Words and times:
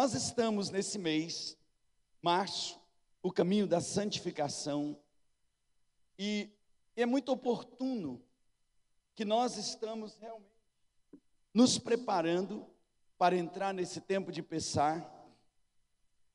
nós 0.00 0.14
estamos 0.14 0.70
nesse 0.70 0.96
mês, 0.96 1.58
março, 2.22 2.80
o 3.20 3.32
caminho 3.32 3.66
da 3.66 3.80
santificação, 3.80 4.96
e 6.16 6.48
é 6.94 7.04
muito 7.04 7.32
oportuno 7.32 8.24
que 9.16 9.24
nós 9.24 9.56
estamos 9.56 10.16
realmente 10.18 10.54
nos 11.52 11.80
preparando 11.80 12.64
para 13.18 13.36
entrar 13.36 13.74
nesse 13.74 14.00
tempo 14.00 14.30
de 14.30 14.40
pensar, 14.40 15.04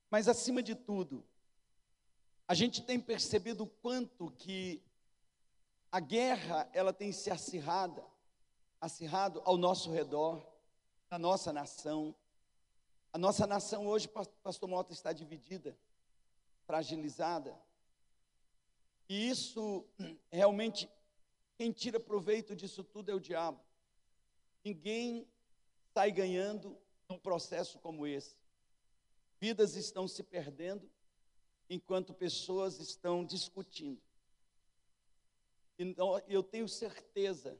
mas 0.09 0.27
acima 0.27 0.61
de 0.61 0.75
tudo, 0.75 1.23
a 2.45 2.53
gente 2.53 2.81
tem 2.81 2.99
percebido 2.99 3.63
o 3.63 3.67
quanto 3.67 4.29
que 4.31 4.83
a 5.89 6.01
guerra 6.01 6.69
ela 6.73 6.91
tem 6.91 7.13
se 7.13 7.31
acirrada, 7.31 8.03
acirrado 8.81 9.41
ao 9.45 9.55
nosso 9.55 9.89
redor, 9.89 10.45
na 11.09 11.17
nossa 11.17 11.53
nação. 11.53 12.13
A 13.13 13.17
nossa 13.19 13.45
nação 13.45 13.85
hoje, 13.85 14.09
pastor 14.41 14.67
Mota, 14.67 14.91
está 14.91 15.13
dividida, 15.13 15.77
fragilizada. 16.65 17.55
E 19.07 19.29
isso 19.29 19.85
realmente 20.31 20.89
quem 21.55 21.71
tira 21.71 21.99
proveito 21.99 22.55
disso 22.55 22.83
tudo 22.83 23.11
é 23.11 23.13
o 23.13 23.19
diabo. 23.19 23.63
Ninguém 24.65 25.27
sai 25.93 26.11
ganhando 26.11 26.75
num 27.07 27.19
processo 27.19 27.77
como 27.77 28.07
esse. 28.07 28.35
Vidas 29.39 29.75
estão 29.75 30.07
se 30.07 30.23
perdendo 30.23 30.89
enquanto 31.69 32.15
pessoas 32.15 32.79
estão 32.79 33.23
discutindo. 33.23 34.01
Então, 35.77 36.19
eu 36.27 36.41
tenho 36.41 36.67
certeza 36.67 37.59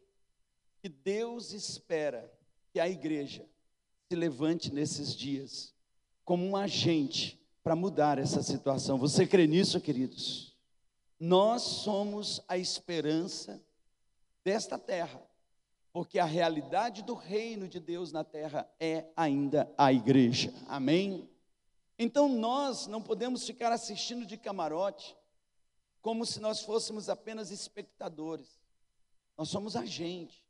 que 0.80 0.90
Deus 0.90 1.52
espera 1.54 2.34
que 2.72 2.80
a 2.80 2.90
igreja 2.90 3.48
se 4.10 4.16
levante 4.16 4.74
nesses 4.74 5.16
dias 5.16 5.74
como 6.24 6.46
um 6.46 6.56
agente 6.56 7.40
para 7.64 7.76
mudar 7.76 8.18
essa 8.18 8.42
situação. 8.44 8.98
Você 8.98 9.26
crê 9.26 9.48
nisso, 9.48 9.80
queridos? 9.80 10.56
Nós 11.20 11.62
somos 11.62 12.42
a 12.48 12.58
esperança 12.58 13.62
desta 14.44 14.78
terra, 14.78 15.22
porque 15.92 16.20
a 16.20 16.26
realidade 16.26 17.02
do 17.02 17.14
reino 17.14 17.68
de 17.68 17.80
Deus 17.80 18.12
na 18.12 18.24
terra 18.24 18.70
é 18.80 19.06
ainda 19.16 19.72
a 19.78 19.94
igreja. 19.94 20.54
Amém? 20.68 21.30
Então 21.98 22.28
nós 22.28 22.88
não 22.88 23.02
podemos 23.02 23.46
ficar 23.46 23.72
assistindo 23.72 24.26
de 24.26 24.38
camarote 24.38 25.16
como 26.02 26.26
se 26.26 26.42
nós 26.42 26.62
fôssemos 26.62 27.08
apenas 27.08 27.50
espectadores. 27.52 28.60
Nós 29.38 29.48
somos 29.48 29.76
agente. 29.76 30.44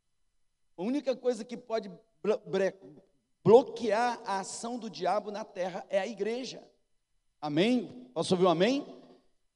A 0.76 0.82
única 0.82 1.16
coisa 1.16 1.46
que 1.46 1.56
pode 1.56 1.92
bloquear 3.44 4.20
a 4.26 4.40
ação 4.40 4.80
do 4.80 4.90
diabo 4.90 5.30
na 5.30 5.44
terra 5.44 5.86
é 5.90 6.00
a 6.00 6.08
igreja. 6.08 6.64
Amém? 7.42 8.08
Posso 8.14 8.34
ouvir 8.34 8.46
um 8.46 8.50
amém? 8.50 8.86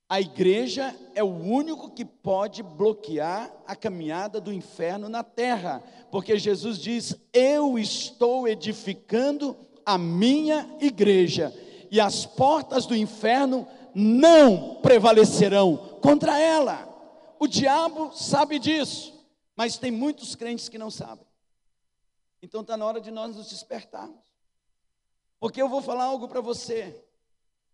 A 0.09 0.21
igreja 0.21 0.95
é 1.13 1.23
o 1.23 1.27
único 1.27 1.91
que 1.91 2.05
pode 2.05 2.63
bloquear 2.63 3.53
a 3.65 3.75
caminhada 3.75 4.39
do 4.39 4.53
inferno 4.53 5.09
na 5.09 5.21
terra, 5.23 5.83
porque 6.09 6.39
Jesus 6.39 6.79
diz: 6.79 7.15
Eu 7.33 7.77
estou 7.77 8.47
edificando 8.47 9.55
a 9.85 9.97
minha 9.97 10.77
igreja, 10.79 11.53
e 11.91 11.99
as 11.99 12.25
portas 12.25 12.85
do 12.85 12.95
inferno 12.95 13.67
não 13.93 14.75
prevalecerão 14.75 15.75
contra 16.01 16.39
ela. 16.39 16.87
O 17.37 17.47
diabo 17.47 18.11
sabe 18.13 18.59
disso, 18.59 19.13
mas 19.57 19.77
tem 19.77 19.91
muitos 19.91 20.35
crentes 20.35 20.69
que 20.69 20.77
não 20.77 20.89
sabem. 20.89 21.26
Então 22.41 22.61
está 22.61 22.77
na 22.77 22.85
hora 22.85 23.01
de 23.01 23.11
nós 23.11 23.35
nos 23.35 23.49
despertarmos, 23.49 24.23
porque 25.39 25.61
eu 25.61 25.69
vou 25.69 25.81
falar 25.81 26.05
algo 26.05 26.27
para 26.27 26.41
você. 26.41 27.03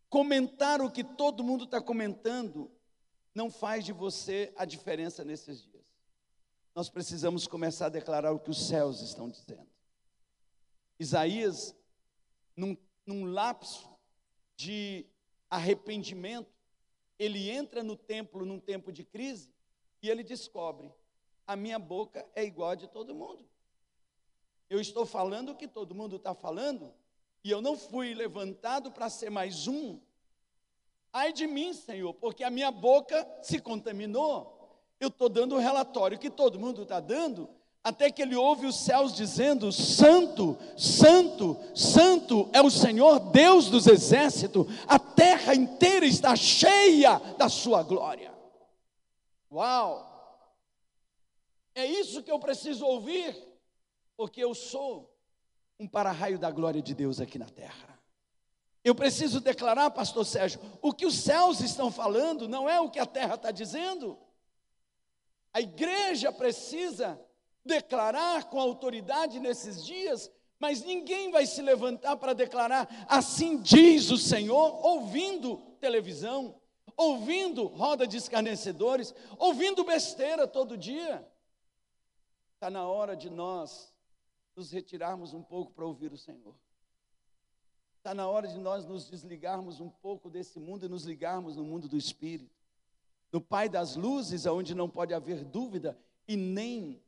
Comentar 0.10 0.82
o 0.82 0.92
que 0.92 1.04
todo 1.04 1.44
mundo 1.44 1.66
está 1.66 1.82
comentando 1.82 2.72
não 3.34 3.50
faz 3.50 3.84
de 3.84 3.92
você 3.92 4.54
a 4.56 4.64
diferença 4.64 5.24
nesses 5.24 5.64
dias. 5.64 5.84
Nós 6.76 6.90
precisamos 6.90 7.48
começar 7.48 7.88
a 7.88 7.90
declarar 7.90 8.32
o 8.32 8.40
que 8.40 8.50
os 8.50 8.68
céus 8.68 9.02
estão 9.02 9.30
dizendo. 9.30 9.68
Isaías, 11.00 11.76
num, 12.56 12.78
num 13.06 13.26
lapso 13.26 13.90
de 14.56 15.06
arrependimento, 15.50 16.52
ele 17.18 17.50
entra 17.50 17.84
no 17.84 17.96
templo 17.96 18.46
num 18.46 18.60
tempo 18.60 18.92
de 18.92 19.04
crise 19.04 19.54
e 20.02 20.10
ele 20.10 20.24
descobre: 20.24 20.92
a 21.46 21.56
minha 21.56 21.80
boca 21.80 22.28
é 22.36 22.44
igual 22.44 22.72
a 22.72 22.76
de 22.76 22.88
todo 22.88 23.16
mundo. 23.16 23.48
Eu 24.74 24.82
estou 24.82 25.06
falando 25.06 25.50
o 25.50 25.56
que 25.56 25.68
todo 25.68 25.94
mundo 25.94 26.16
está 26.16 26.34
falando, 26.34 26.92
e 27.44 27.52
eu 27.52 27.62
não 27.62 27.78
fui 27.78 28.16
levantado 28.16 28.90
para 28.90 29.08
ser 29.08 29.30
mais 29.30 29.68
um. 29.68 30.00
Ai 31.14 31.32
de 31.32 31.46
mim, 31.46 31.76
Senhor, 31.76 32.12
porque 32.16 32.44
a 32.44 32.50
minha 32.50 32.72
boca 32.72 33.24
se 33.44 33.60
contaminou. 33.60 34.82
Eu 35.00 35.10
estou 35.10 35.30
dando 35.30 35.54
o 35.54 35.60
relatório 35.60 36.18
que 36.18 36.28
todo 36.28 36.60
mundo 36.60 36.82
está 36.82 37.00
dando, 37.00 37.48
até 37.84 38.10
que 38.10 38.24
ele 38.24 38.36
ouve 38.36 38.66
os 38.66 38.78
céus 38.78 39.14
dizendo: 39.14 39.72
Santo, 39.72 40.58
Santo, 40.76 41.56
Santo 41.76 42.50
é 42.52 42.60
o 42.60 42.72
Senhor 42.72 43.20
Deus 43.30 43.70
dos 43.70 43.86
exércitos, 43.86 44.66
a 44.88 44.98
terra 44.98 45.54
inteira 45.54 46.08
está 46.08 46.36
cheia 46.36 47.20
da 47.38 47.48
sua 47.48 47.84
glória. 47.84 48.34
Uau! 49.52 50.10
É 51.76 51.86
isso 51.86 52.24
que 52.24 52.32
eu 52.32 52.40
preciso 52.40 52.84
ouvir, 52.88 53.53
porque 54.16 54.44
eu 54.44 54.54
sou 54.54 55.14
um 55.80 55.88
para-raio 55.88 56.38
da 56.38 56.52
glória 56.52 56.82
de 56.82 56.94
Deus 56.94 57.20
aqui 57.20 57.38
na 57.38 57.50
terra. 57.50 58.00
Eu 58.84 58.94
preciso 58.94 59.40
declarar, 59.40 59.90
pastor 59.92 60.26
Sérgio, 60.26 60.60
o 60.82 60.94
que 60.94 61.06
os 61.06 61.16
céus 61.16 61.62
estão 61.62 61.92
falando 61.92 62.50
não 62.50 62.70
é 62.70 62.80
o 62.82 62.90
que 62.90 63.00
a 63.00 63.06
terra 63.06 63.36
está 63.36 63.50
dizendo. 63.50 64.18
A 65.54 65.62
igreja 65.62 66.32
precisa 66.32 67.20
declarar 67.64 68.50
com 68.50 68.60
autoridade 68.60 69.40
nesses 69.40 69.86
dias, 69.86 70.30
mas 70.60 70.84
ninguém 70.84 71.32
vai 71.32 71.46
se 71.46 71.62
levantar 71.62 72.18
para 72.18 72.34
declarar, 72.34 72.90
assim 73.08 73.62
diz 73.62 74.12
o 74.12 74.18
Senhor, 74.18 74.86
ouvindo 74.86 75.58
televisão, 75.80 76.60
ouvindo 76.98 77.66
roda 77.66 78.06
de 78.06 78.18
escarnecedores, 78.18 79.14
ouvindo 79.38 79.84
besteira 79.86 80.46
todo 80.46 80.78
dia. 80.78 81.26
Está 82.56 82.70
na 82.70 82.88
hora 82.88 83.16
de 83.16 83.30
nós 83.30 83.93
nos 84.56 84.72
retirarmos 84.72 85.34
um 85.34 85.42
pouco 85.42 85.72
para 85.72 85.86
ouvir 85.86 86.12
o 86.14 86.18
Senhor. 86.18 86.56
Está 87.98 88.14
na 88.14 88.28
hora 88.28 88.48
de 88.48 88.58
nós 88.58 88.86
nos 88.86 89.10
desligarmos 89.10 89.80
um 89.80 89.90
pouco 89.90 90.30
desse 90.30 90.60
mundo 90.60 90.86
e 90.86 90.90
nos 90.90 91.06
ligarmos 91.06 91.56
no 91.56 91.64
mundo 91.64 91.88
do 91.88 91.98
Espírito. 91.98 92.54
No 93.32 93.40
Pai 93.40 93.70
das 93.70 93.96
luzes, 93.96 94.46
onde 94.46 94.76
não 94.76 94.90
pode 94.90 95.14
haver 95.14 95.44
dúvida 95.44 95.98
e 96.28 96.36
nem 96.36 97.02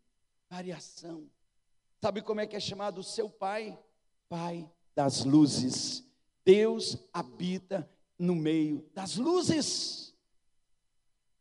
variação. 0.49 1.29
Sabe 2.01 2.21
como 2.21 2.39
é 2.39 2.47
que 2.47 2.55
é 2.55 2.59
chamado 2.59 2.99
o 2.99 3.03
seu 3.03 3.29
Pai? 3.29 3.77
Pai 4.29 4.69
das 4.95 5.25
luzes. 5.25 6.03
Deus 6.43 6.97
habita 7.11 7.89
no 8.17 8.35
meio 8.35 8.89
das 8.93 9.17
luzes. 9.17 10.15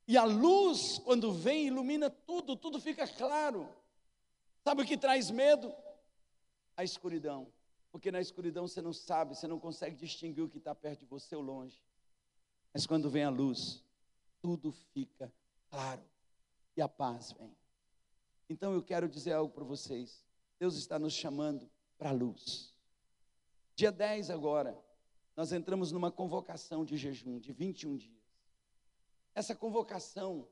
E 0.06 0.16
a 0.16 0.25
luz, 0.25 0.98
quando 0.98 1.32
vem, 1.32 1.69
ilumina 1.69 2.10
tudo, 2.10 2.56
tudo 2.56 2.81
fica 2.81 3.06
claro. 3.06 3.69
Sabe 4.62 4.82
o 4.82 4.87
que 4.87 4.97
traz 4.97 5.31
medo? 5.31 5.72
A 6.76 6.84
escuridão. 6.84 7.52
Porque 7.90 8.10
na 8.10 8.20
escuridão 8.20 8.66
você 8.66 8.82
não 8.82 8.92
sabe, 8.92 9.36
você 9.36 9.46
não 9.46 9.60
consegue 9.60 9.94
distinguir 9.94 10.42
o 10.42 10.48
que 10.48 10.58
está 10.58 10.74
perto 10.74 11.00
de 11.00 11.06
você 11.06 11.36
ou 11.36 11.42
longe. 11.42 11.80
Mas 12.72 12.86
quando 12.86 13.08
vem 13.08 13.22
a 13.22 13.30
luz, 13.30 13.84
tudo 14.42 14.72
fica 14.92 15.32
claro 15.70 16.02
e 16.76 16.82
a 16.82 16.88
paz 16.88 17.32
vem. 17.32 17.56
Então 18.48 18.72
eu 18.72 18.82
quero 18.82 19.08
dizer 19.08 19.32
algo 19.32 19.52
para 19.52 19.62
vocês. 19.62 20.24
Deus 20.58 20.76
está 20.76 20.98
nos 20.98 21.12
chamando 21.12 21.70
para 21.96 22.10
a 22.10 22.12
luz. 22.12 22.74
Dia 23.76 23.92
10 23.92 24.30
agora, 24.30 24.76
nós 25.36 25.52
entramos 25.52 25.93
numa 25.93 26.10
convocação 26.10 26.84
de 26.84 26.96
jejum 26.96 27.38
de 27.38 27.52
21 27.52 27.96
dias. 27.96 28.25
Essa 29.34 29.54
convocação, 29.54 30.49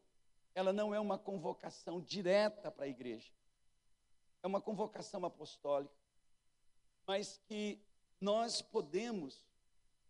ela 0.55 0.73
não 0.73 0.95
é 0.95 1.01
uma 1.01 1.19
convocação 1.19 2.01
direta 2.01 2.71
para 2.71 2.85
a 2.85 2.89
igreja. 2.89 3.33
É 4.43 4.47
uma 4.47 4.61
convocação 4.61 5.25
apostólica 5.25 6.02
mas 7.07 7.41
que 7.47 7.81
nós 8.21 8.63
podemos 8.63 9.47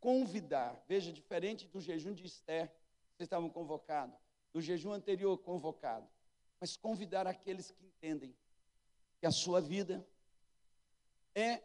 convidar, 0.01 0.83
veja, 0.89 1.13
diferente 1.13 1.67
do 1.69 1.81
jejum 1.81 2.13
de 2.13 2.27
Esther, 2.27 2.67
vocês 3.15 3.27
estavam 3.27 3.49
convocados, 3.49 4.17
do 4.53 4.61
jejum 4.61 4.93
anterior 4.93 5.39
convocado, 5.39 6.07
mas 6.61 6.77
convidar 6.77 7.27
aqueles 7.27 7.71
que 7.71 7.87
entendem 7.87 8.35
que 9.21 9.27
a 9.27 9.31
sua 9.31 9.61
vida 9.61 10.07
é 11.35 11.63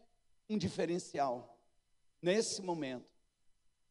um 0.50 0.58
diferencial 0.58 1.60
nesse 2.22 2.62
momento. 2.62 3.10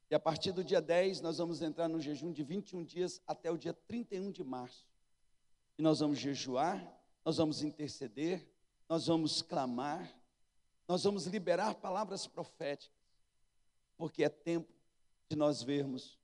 E 0.08 0.14
a 0.14 0.20
partir 0.20 0.52
do 0.52 0.62
dia 0.62 0.80
10, 0.80 1.20
nós 1.20 1.38
vamos 1.38 1.60
entrar 1.60 1.88
no 1.88 2.00
jejum 2.00 2.32
de 2.32 2.42
21 2.42 2.84
dias 2.84 3.20
até 3.26 3.50
o 3.50 3.58
dia 3.58 3.74
31 3.74 4.30
de 4.30 4.44
março. 4.44 4.86
E 5.76 5.82
nós 5.82 5.98
vamos 5.98 6.18
jejuar, 6.18 6.80
nós 7.24 7.36
vamos 7.36 7.62
interceder, 7.62 8.48
nós 8.88 9.06
vamos 9.06 9.42
clamar, 9.42 10.16
nós 10.88 11.02
vamos 11.04 11.26
liberar 11.26 11.74
palavras 11.74 12.26
proféticas. 12.26 12.94
porque 13.96 14.22
é 14.22 14.28
tempo 14.28 14.72
de 15.28 15.36
nós 15.36 15.62
vermos 15.62 16.18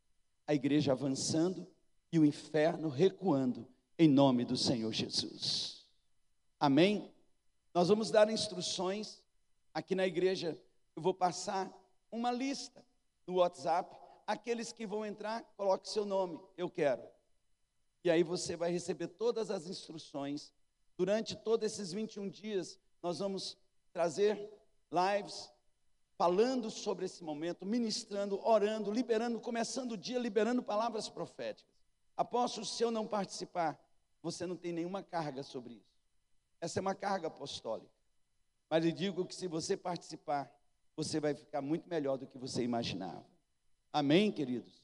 a 0.47 0.53
igreja 0.55 0.93
avançando 0.93 1.67
e 2.13 2.19
o 2.19 2.25
inferno 2.25 2.89
recuando 2.89 3.67
em 3.99 4.09
nome 4.09 4.45
do 4.45 4.57
Senhor 4.57 4.93
Jesus. 4.93 5.87
Amém? 6.61 7.11
Nós 7.73 7.89
vamos 7.89 8.11
dar 8.11 8.29
instruções 8.29 9.23
aqui 9.73 9.95
na 9.95 10.07
igreja. 10.07 10.59
Eu 10.95 11.03
vou 11.03 11.15
passar 11.15 11.73
uma 12.11 12.31
lista 12.31 12.85
no 13.27 13.37
WhatsApp. 13.37 13.97
Aqueles 14.27 14.73
que 14.73 14.87
vão 14.87 15.05
entrar, 15.05 15.43
coloque 15.57 15.89
seu 15.89 16.05
nome, 16.05 16.39
eu 16.57 16.69
quero. 16.69 17.03
E 18.05 18.11
aí 18.11 18.23
você 18.23 18.57
vai 18.57 18.71
receber 18.71 19.09
todas 19.09 19.51
as 19.51 19.67
instruções. 19.67 20.53
Durante 20.97 21.35
todos 21.35 21.73
esses 21.73 21.93
21 21.93 22.29
dias, 22.29 22.79
nós 23.03 23.19
vamos 23.19 23.57
trazer 23.93 24.51
lives 24.91 25.51
falando 26.17 26.71
sobre 26.71 27.07
esse 27.07 27.25
momento, 27.25 27.67
ministrando, 27.67 28.41
orando, 28.47 28.91
liberando, 28.91 29.41
começando 29.41 29.93
o 29.93 29.97
dia 29.97 30.19
liberando 30.19 30.63
palavras 30.63 31.09
proféticas. 31.09 31.73
Apóstolo, 32.17 32.67
se 32.67 32.83
eu 32.83 32.91
não 32.91 33.07
participar, 33.07 33.79
você 34.23 34.47
não 34.47 34.57
tem 34.57 34.73
nenhuma 34.73 35.03
carga 35.03 35.43
sobre 35.43 35.75
isso. 35.75 35.93
Essa 36.61 36.79
é 36.79 36.83
uma 36.83 36.95
carga 36.95 37.27
apostólica. 37.27 37.93
Mas 38.71 38.85
lhe 38.85 38.93
digo 38.93 39.27
que 39.27 39.35
se 39.35 39.49
você 39.49 39.77
participar, 39.77 40.51
você 40.95 41.19
vai 41.19 41.35
ficar 41.35 41.61
muito 41.61 41.89
melhor 41.89 42.17
do 42.17 42.27
que 42.27 42.39
você 42.39 42.63
imaginava. 42.63 43.27
Amém, 43.93 44.31
queridos? 44.31 44.83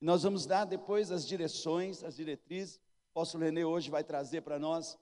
Nós 0.00 0.22
vamos 0.22 0.44
dar 0.44 0.64
depois 0.64 1.10
as 1.10 1.26
direções, 1.26 2.04
as 2.04 2.16
diretrizes. 2.16 2.76
O 2.76 2.80
apóstolo 3.12 3.44
Renê 3.44 3.64
hoje 3.64 3.90
vai 3.90 4.04
trazer 4.04 4.42
para 4.42 4.58
nós 4.58 4.98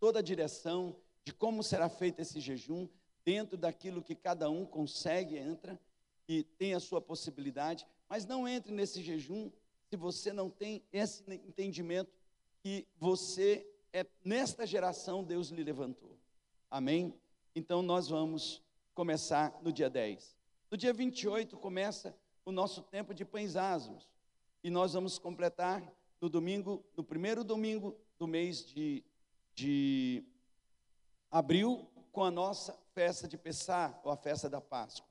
toda 0.00 0.18
a 0.18 0.22
direção 0.22 0.96
de 1.24 1.32
como 1.32 1.62
será 1.62 1.88
feito 1.88 2.20
esse 2.20 2.40
jejum, 2.40 2.88
dentro 3.24 3.56
daquilo 3.56 4.02
que 4.02 4.14
cada 4.14 4.50
um 4.50 4.66
consegue, 4.66 5.36
entra 5.38 5.80
e 6.28 6.42
tem 6.42 6.74
a 6.74 6.80
sua 6.80 7.00
possibilidade, 7.00 7.86
mas 8.08 8.26
não 8.26 8.46
entre 8.46 8.72
nesse 8.72 9.02
jejum 9.02 9.50
se 9.88 9.96
você 9.96 10.32
não 10.32 10.50
tem 10.50 10.82
esse 10.92 11.22
entendimento 11.32 12.12
que 12.62 12.86
você 12.98 13.66
é 13.92 14.06
nesta 14.24 14.66
geração 14.66 15.22
Deus 15.22 15.48
lhe 15.48 15.62
levantou. 15.62 16.18
Amém? 16.70 17.14
Então 17.54 17.82
nós 17.82 18.08
vamos 18.08 18.62
começar 18.94 19.56
no 19.62 19.72
dia 19.72 19.88
10. 19.88 20.36
No 20.70 20.76
dia 20.76 20.92
28 20.92 21.56
começa 21.56 22.16
o 22.44 22.50
nosso 22.50 22.82
tempo 22.82 23.14
de 23.14 23.24
pães 23.24 23.56
asmos. 23.56 24.08
E 24.62 24.70
nós 24.70 24.94
vamos 24.94 25.18
completar 25.18 25.82
no 26.20 26.28
domingo, 26.28 26.84
no 26.96 27.04
primeiro 27.04 27.44
domingo 27.44 27.96
do 28.18 28.26
mês 28.26 28.66
de, 28.66 29.04
de 29.54 30.24
abril, 31.34 31.84
com 32.12 32.22
a 32.22 32.30
nossa 32.30 32.78
festa 32.94 33.26
de 33.26 33.36
Pessá, 33.36 33.92
ou 34.04 34.12
a 34.12 34.16
festa 34.16 34.48
da 34.48 34.60
Páscoa. 34.60 35.04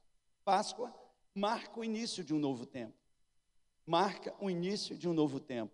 Páscoa 0.45 0.93
marca 1.35 1.77
o 1.77 1.83
início 1.83 2.23
de 2.23 2.33
um 2.33 2.39
novo 2.39 2.65
tempo. 2.65 2.93
Marca 3.85 4.33
o 4.39 4.49
início 4.49 4.97
de 4.97 5.09
um 5.09 5.13
novo 5.13 5.37
tempo. 5.37 5.73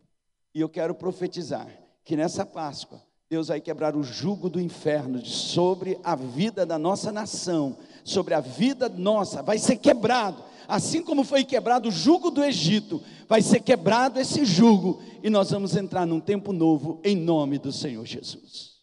E 0.52 0.60
eu 0.60 0.68
quero 0.68 0.96
profetizar 0.96 1.70
que 2.04 2.16
nessa 2.16 2.48
Páscoa, 2.48 3.00
Deus 3.30 3.50
vai 3.50 3.62
quebrar 3.62 3.96
o 3.96 4.02
jugo 4.02 4.50
do 4.50 4.60
inferno 4.60 5.24
sobre 5.24 6.00
a 6.04 6.16
vida 6.16 6.66
da 6.66 6.80
nossa 6.80 7.12
nação, 7.12 7.78
sobre 8.04 8.34
a 8.34 8.40
vida 8.40 8.90
nossa, 8.90 9.44
vai 9.44 9.60
ser 9.60 9.78
quebrado. 9.78 10.44
Assim 10.68 11.04
como 11.04 11.24
foi 11.24 11.46
quebrado 11.46 11.90
o 11.90 11.92
jugo 11.92 12.32
do 12.32 12.44
Egito, 12.44 13.04
vai 13.28 13.44
ser 13.44 13.60
quebrado 13.60 14.20
esse 14.20 14.44
jugo 14.46 15.00
e 15.22 15.30
nós 15.30 15.52
vamos 15.52 15.76
entrar 15.76 16.08
num 16.08 16.20
tempo 16.20 16.52
novo 16.52 17.00
em 17.04 17.16
nome 17.16 17.60
do 17.60 17.72
Senhor 17.72 18.04
Jesus. 18.04 18.80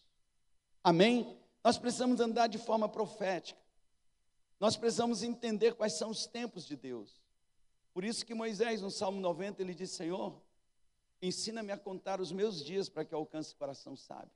Amém? 0.81 1.36
Nós 1.67 1.77
precisamos 1.77 2.21
andar 2.21 2.47
de 2.47 2.57
forma 2.57 2.87
profética. 2.87 3.59
Nós 4.57 4.77
precisamos 4.77 5.21
entender 5.21 5.73
quais 5.73 5.97
são 5.97 6.09
os 6.09 6.25
tempos 6.25 6.65
de 6.65 6.77
Deus. 6.77 7.21
Por 7.93 8.05
isso 8.05 8.25
que 8.25 8.33
Moisés, 8.33 8.81
no 8.81 8.89
Salmo 8.89 9.19
90, 9.19 9.61
ele 9.61 9.73
diz: 9.73 9.91
Senhor, 9.91 10.41
Ensina-me 11.21 11.73
a 11.73 11.77
contar 11.77 12.21
os 12.21 12.31
meus 12.31 12.63
dias 12.63 12.87
para 12.87 13.03
que 13.03 13.13
eu 13.13 13.19
alcance 13.19 13.53
o 13.53 13.57
coração 13.57 13.97
sábio. 13.97 14.31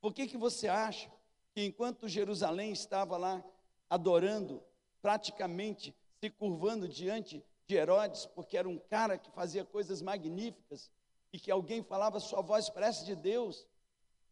Por 0.00 0.14
que, 0.14 0.26
que 0.26 0.38
você 0.38 0.66
acha 0.66 1.12
que 1.52 1.62
enquanto 1.62 2.08
Jerusalém 2.08 2.72
estava 2.72 3.18
lá 3.18 3.44
adorando, 3.90 4.62
praticamente 5.02 5.94
se 6.18 6.30
curvando 6.30 6.88
diante 6.88 7.44
de 7.66 7.74
Herodes, 7.74 8.24
porque 8.24 8.56
era 8.56 8.66
um 8.66 8.78
cara 8.78 9.18
que 9.18 9.30
fazia 9.30 9.62
coisas 9.62 10.00
magníficas 10.00 10.90
e 11.34 11.38
que 11.38 11.50
alguém 11.50 11.82
falava, 11.82 12.18
sua 12.18 12.40
voz 12.40 12.70
parece 12.70 13.04
de 13.04 13.14
Deus, 13.14 13.66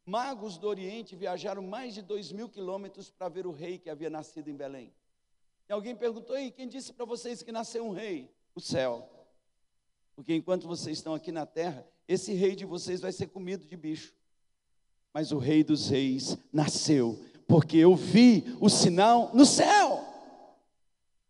magos 0.08 0.56
do 0.56 0.66
Oriente 0.66 1.14
viajaram 1.14 1.62
mais 1.62 1.92
de 1.92 2.00
dois 2.00 2.32
mil 2.32 2.48
quilômetros 2.48 3.10
para 3.10 3.28
ver 3.28 3.46
o 3.46 3.52
rei 3.52 3.78
que 3.78 3.90
havia 3.90 4.08
nascido 4.08 4.48
em 4.48 4.56
Belém. 4.56 4.90
E 5.68 5.72
alguém 5.72 5.94
perguntou: 5.94 6.36
Ei, 6.36 6.50
quem 6.50 6.66
disse 6.66 6.94
para 6.94 7.04
vocês 7.04 7.42
que 7.42 7.52
nasceu 7.52 7.86
um 7.86 7.92
rei? 7.92 8.32
O 8.54 8.60
céu. 8.60 9.08
Porque 10.16 10.34
enquanto 10.34 10.66
vocês 10.66 10.96
estão 10.96 11.14
aqui 11.14 11.30
na 11.30 11.44
terra, 11.44 11.86
esse 12.08 12.32
rei 12.32 12.56
de 12.56 12.64
vocês 12.64 13.00
vai 13.00 13.12
ser 13.12 13.28
comido 13.28 13.66
de 13.66 13.76
bicho. 13.76 14.14
Mas 15.12 15.30
o 15.30 15.38
rei 15.38 15.62
dos 15.62 15.88
reis 15.90 16.38
nasceu, 16.52 17.22
porque 17.46 17.76
eu 17.76 17.94
vi 17.94 18.44
o 18.60 18.68
sinal 18.68 19.30
no 19.34 19.44
céu. 19.44 20.04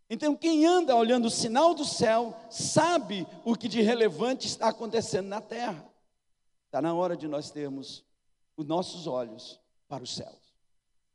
Então, 0.08 0.34
quem 0.34 0.64
anda 0.64 0.96
olhando 0.96 1.26
o 1.26 1.30
sinal 1.30 1.74
do 1.74 1.84
céu, 1.84 2.34
sabe 2.48 3.26
o 3.44 3.54
que 3.54 3.68
de 3.68 3.82
relevante 3.82 4.46
está 4.46 4.68
acontecendo 4.68 5.26
na 5.26 5.40
terra. 5.40 5.84
Está 6.64 6.80
na 6.80 6.94
hora 6.94 7.14
de 7.14 7.28
nós 7.28 7.50
termos 7.50 8.07
os 8.58 8.66
nossos 8.66 9.06
olhos 9.06 9.60
para 9.88 10.02
os 10.02 10.14
céus. 10.14 10.52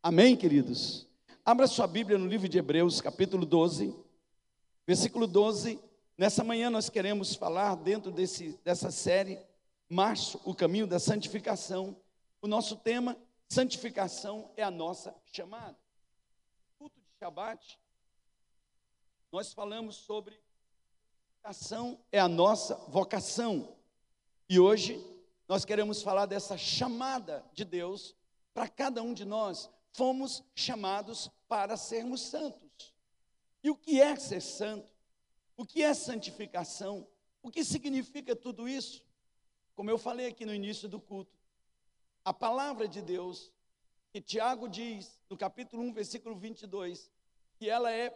Amém, 0.02 0.36
queridos? 0.36 1.06
Abra 1.44 1.68
sua 1.68 1.86
Bíblia 1.86 2.18
no 2.18 2.26
livro 2.26 2.48
de 2.48 2.58
Hebreus, 2.58 3.02
capítulo 3.02 3.46
12, 3.46 3.94
versículo 4.88 5.28
12 5.28 5.80
Nessa 6.18 6.44
manhã 6.44 6.70
nós 6.70 6.90
queremos 6.90 7.36
falar 7.36 7.76
dentro 7.76 8.12
desse, 8.12 8.58
dessa 8.64 8.92
série, 8.92 9.40
Março, 9.90 10.40
o 10.46 10.54
caminho 10.56 10.88
da 10.88 11.00
santificação. 11.00 11.98
O 12.40 12.48
nosso 12.48 12.78
tema, 12.78 13.18
santificação, 13.50 14.52
é 14.56 14.64
a 14.64 14.72
nossa 14.72 15.14
chamada. 15.26 15.76
Culto 16.78 17.00
de 17.00 17.18
Shabat, 17.20 17.80
nós 19.32 19.52
falamos 19.52 19.96
sobre 19.96 20.40
santificação 21.42 22.00
é 22.10 22.20
a 22.20 22.28
nossa 22.28 22.76
vocação. 22.88 23.76
E 24.48 24.60
hoje 24.60 25.04
nós 25.54 25.66
queremos 25.66 26.02
falar 26.02 26.26
dessa 26.26 26.58
chamada 26.58 27.46
de 27.54 27.64
Deus 27.64 28.16
para 28.56 28.68
cada 28.68 29.04
um 29.04 29.14
de 29.14 29.24
nós. 29.24 29.70
Fomos 29.92 30.44
chamados 30.56 31.30
para 31.48 31.78
sermos 31.78 32.22
santos. 32.22 32.92
E 33.64 33.70
o 33.70 33.76
que 33.76 34.02
é 34.02 34.16
ser 34.16 34.42
santo? 34.42 34.90
O 35.56 35.64
que 35.64 35.84
é 35.84 35.94
santificação? 35.94 37.08
O 37.44 37.52
que 37.52 37.64
significa 37.64 38.36
tudo 38.36 38.68
isso? 38.68 39.06
Como 39.76 39.92
eu 39.92 40.00
falei 40.00 40.26
aqui 40.26 40.44
no 40.44 40.56
início 40.56 40.90
do 40.90 41.00
culto, 41.00 41.38
a 42.26 42.34
palavra 42.34 42.88
de 42.88 43.04
Deus, 43.04 43.54
que 44.12 44.20
Tiago 44.20 44.68
diz 44.68 45.22
no 45.30 45.38
capítulo 45.38 45.84
1, 45.84 45.94
versículo 45.94 46.36
22, 46.36 47.12
que 47.58 47.70
ela 47.70 47.92
é 47.92 48.10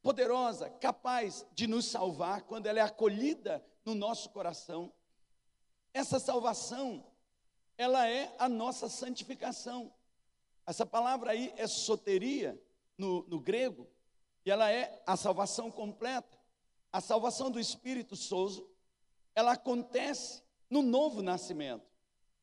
poderosa, 0.00 0.70
capaz 0.70 1.44
de 1.52 1.66
nos 1.66 1.86
salvar 1.86 2.42
quando 2.42 2.66
ela 2.66 2.78
é 2.78 2.82
acolhida 2.82 3.60
no 3.84 3.92
nosso 3.92 4.30
coração. 4.30 4.92
Essa 5.96 6.18
salvação, 6.18 7.02
ela 7.78 8.06
é 8.06 8.30
a 8.38 8.50
nossa 8.50 8.86
santificação. 8.86 9.90
Essa 10.66 10.84
palavra 10.84 11.30
aí 11.30 11.54
é 11.56 11.66
soteria 11.66 12.62
no, 12.98 13.26
no 13.26 13.40
grego, 13.40 13.88
e 14.44 14.50
ela 14.50 14.70
é 14.70 15.02
a 15.06 15.16
salvação 15.16 15.70
completa. 15.70 16.38
A 16.92 17.00
salvação 17.00 17.50
do 17.50 17.58
espírito 17.58 18.14
soso, 18.14 18.68
ela 19.34 19.52
acontece 19.52 20.42
no 20.68 20.82
novo 20.82 21.22
nascimento. 21.22 21.90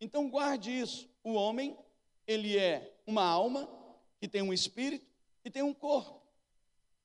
Então 0.02 0.32
guarde 0.32 0.72
isso. 0.72 1.08
O 1.24 1.34
homem, 1.34 1.78
ele 2.26 2.58
é 2.58 2.98
uma 3.06 3.24
alma 3.24 3.70
que 4.20 4.28
tem 4.28 4.42
um 4.42 4.52
espírito 4.52 5.06
e 5.46 5.52
tem 5.52 5.62
um 5.62 5.76
corpo. 5.76 6.20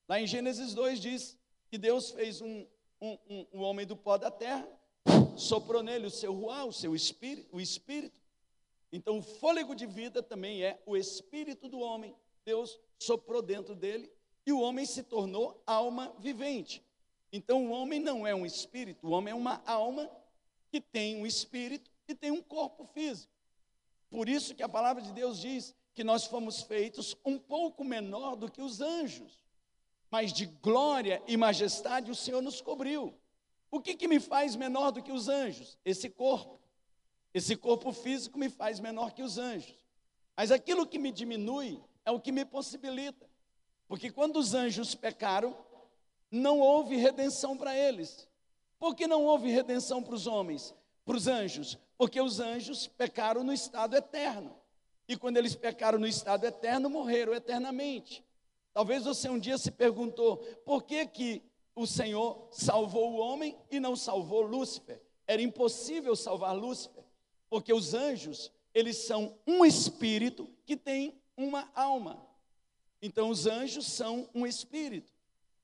Lá 0.07 0.19
em 0.19 0.25
Gênesis 0.25 0.73
2 0.73 0.99
diz 0.99 1.37
que 1.69 1.77
Deus 1.77 2.09
fez 2.09 2.41
um, 2.41 2.65
um, 2.99 3.17
um, 3.29 3.47
um 3.53 3.61
homem 3.61 3.85
do 3.85 3.95
pó 3.95 4.17
da 4.17 4.31
terra, 4.31 4.67
soprou 5.39 5.81
nele 5.81 6.07
o 6.07 6.11
seu 6.11 6.33
ruá, 6.33 6.65
o 6.65 6.73
seu 6.73 6.95
espírito, 6.95 7.55
o 7.55 7.61
espírito. 7.61 8.19
Então 8.91 9.19
o 9.19 9.21
fôlego 9.21 9.75
de 9.75 9.85
vida 9.85 10.21
também 10.21 10.63
é 10.63 10.81
o 10.85 10.97
espírito 10.97 11.67
do 11.67 11.79
homem. 11.79 12.15
Deus 12.43 12.79
soprou 12.97 13.41
dentro 13.41 13.75
dele 13.75 14.11
e 14.45 14.51
o 14.51 14.59
homem 14.59 14.85
se 14.85 15.03
tornou 15.03 15.61
alma 15.65 16.13
vivente. 16.19 16.83
Então 17.31 17.67
o 17.67 17.71
homem 17.71 17.99
não 17.99 18.25
é 18.25 18.33
um 18.33 18.45
espírito, 18.45 19.07
o 19.07 19.11
homem 19.11 19.31
é 19.31 19.35
uma 19.35 19.61
alma 19.65 20.09
que 20.71 20.81
tem 20.81 21.17
um 21.17 21.25
espírito 21.25 21.91
e 22.07 22.15
tem 22.15 22.31
um 22.31 22.41
corpo 22.41 22.83
físico. 22.85 23.31
Por 24.09 24.27
isso 24.27 24.55
que 24.55 24.63
a 24.63 24.69
palavra 24.69 25.01
de 25.01 25.11
Deus 25.11 25.39
diz 25.39 25.75
que 25.93 26.03
nós 26.03 26.25
fomos 26.25 26.61
feitos 26.61 27.15
um 27.23 27.37
pouco 27.37 27.83
menor 27.83 28.35
do 28.35 28.49
que 28.49 28.61
os 28.61 28.81
anjos, 28.81 29.43
mas 30.09 30.33
de 30.33 30.45
glória 30.45 31.21
e 31.27 31.37
majestade 31.37 32.09
o 32.09 32.15
Senhor 32.15 32.41
nos 32.41 32.61
cobriu. 32.61 33.18
O 33.71 33.79
que, 33.79 33.95
que 33.95 34.07
me 34.07 34.19
faz 34.19 34.55
menor 34.55 34.91
do 34.91 35.01
que 35.01 35.11
os 35.11 35.27
anjos? 35.27 35.77
Esse 35.85 36.09
corpo. 36.09 36.59
Esse 37.33 37.55
corpo 37.55 37.91
físico 37.91 38.39
me 38.39 38.49
faz 38.49 38.79
menor 38.79 39.11
que 39.11 39.21
os 39.21 39.37
anjos. 39.37 39.75
Mas 40.35 40.51
aquilo 40.51 40.87
que 40.87 40.97
me 40.97 41.11
diminui 41.11 41.81
é 42.03 42.11
o 42.11 42.19
que 42.19 42.31
me 42.31 42.45
possibilita. 42.45 43.29
Porque 43.87 44.09
quando 44.09 44.37
os 44.37 44.53
anjos 44.53 44.95
pecaram, 44.95 45.55
não 46.31 46.59
houve 46.59 46.95
redenção 46.95 47.57
para 47.57 47.75
eles. 47.75 48.27
Por 48.79 48.95
que 48.95 49.07
não 49.07 49.25
houve 49.25 49.51
redenção 49.51 50.01
para 50.01 50.15
os 50.15 50.25
homens, 50.25 50.73
para 51.05 51.17
os 51.17 51.27
anjos? 51.27 51.77
Porque 51.97 52.21
os 52.21 52.39
anjos 52.39 52.87
pecaram 52.87 53.43
no 53.43 53.51
estado 53.51 53.95
eterno. 53.95 54.55
E 55.07 55.17
quando 55.17 55.37
eles 55.37 55.55
pecaram 55.55 55.99
no 55.99 56.07
estado 56.07 56.45
eterno, 56.45 56.89
morreram 56.89 57.33
eternamente. 57.33 58.23
Talvez 58.73 59.03
você 59.03 59.27
um 59.27 59.39
dia 59.39 59.57
se 59.57 59.71
perguntou: 59.71 60.37
por 60.63 60.83
que, 60.83 61.05
que 61.07 61.43
o 61.79 61.87
Senhor 61.87 62.49
salvou 62.51 63.13
o 63.13 63.17
homem 63.17 63.57
e 63.71 63.79
não 63.79 63.95
salvou 63.95 64.41
Lúcifer? 64.41 65.01
Era 65.25 65.41
impossível 65.41 66.13
salvar 66.13 66.53
Lúcifer, 66.53 67.05
porque 67.49 67.71
os 67.71 67.93
anjos, 67.93 68.51
eles 68.73 68.97
são 68.97 69.37
um 69.47 69.63
espírito 69.63 70.49
que 70.65 70.75
tem 70.75 71.17
uma 71.37 71.71
alma. 71.73 72.21
Então, 73.01 73.29
os 73.29 73.47
anjos 73.47 73.87
são 73.87 74.29
um 74.35 74.45
espírito. 74.45 75.13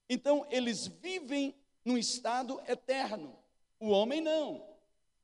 Então, 0.09 0.47
eles 0.49 0.87
vivem 0.87 1.53
num 1.83 1.97
estado 1.97 2.61
eterno. 2.65 3.37
O 3.77 3.89
homem 3.89 4.21
não. 4.21 4.65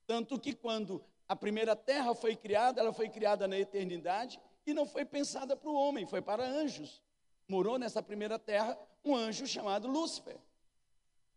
Tanto 0.06 0.38
que 0.38 0.54
quando 0.54 1.02
a 1.26 1.38
primeira 1.38 1.74
terra 1.74 2.14
foi 2.14 2.36
criada, 2.36 2.82
ela 2.82 2.92
foi 2.92 3.08
criada 3.08 3.48
na 3.48 3.58
eternidade 3.58 4.42
e 4.68 4.74
não 4.74 4.86
foi 4.86 5.06
pensada 5.06 5.56
para 5.56 5.70
o 5.70 5.74
homem, 5.74 6.06
foi 6.06 6.22
para 6.22 6.46
anjos. 6.46 7.02
Morou 7.48 7.80
nessa 7.80 8.04
primeira 8.04 8.38
terra 8.38 8.78
um 9.06 9.16
anjo 9.16 9.48
chamado 9.48 9.88
Lúcifer. 9.88 10.38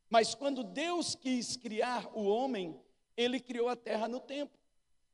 Mas 0.09 0.35
quando 0.35 0.63
Deus 0.63 1.15
quis 1.15 1.57
criar 1.57 2.09
o 2.15 2.25
homem, 2.25 2.79
ele 3.17 3.41
criou 3.41 3.69
a 3.69 3.77
terra 3.77 4.09
no 4.09 4.21
tempo. 4.21 4.59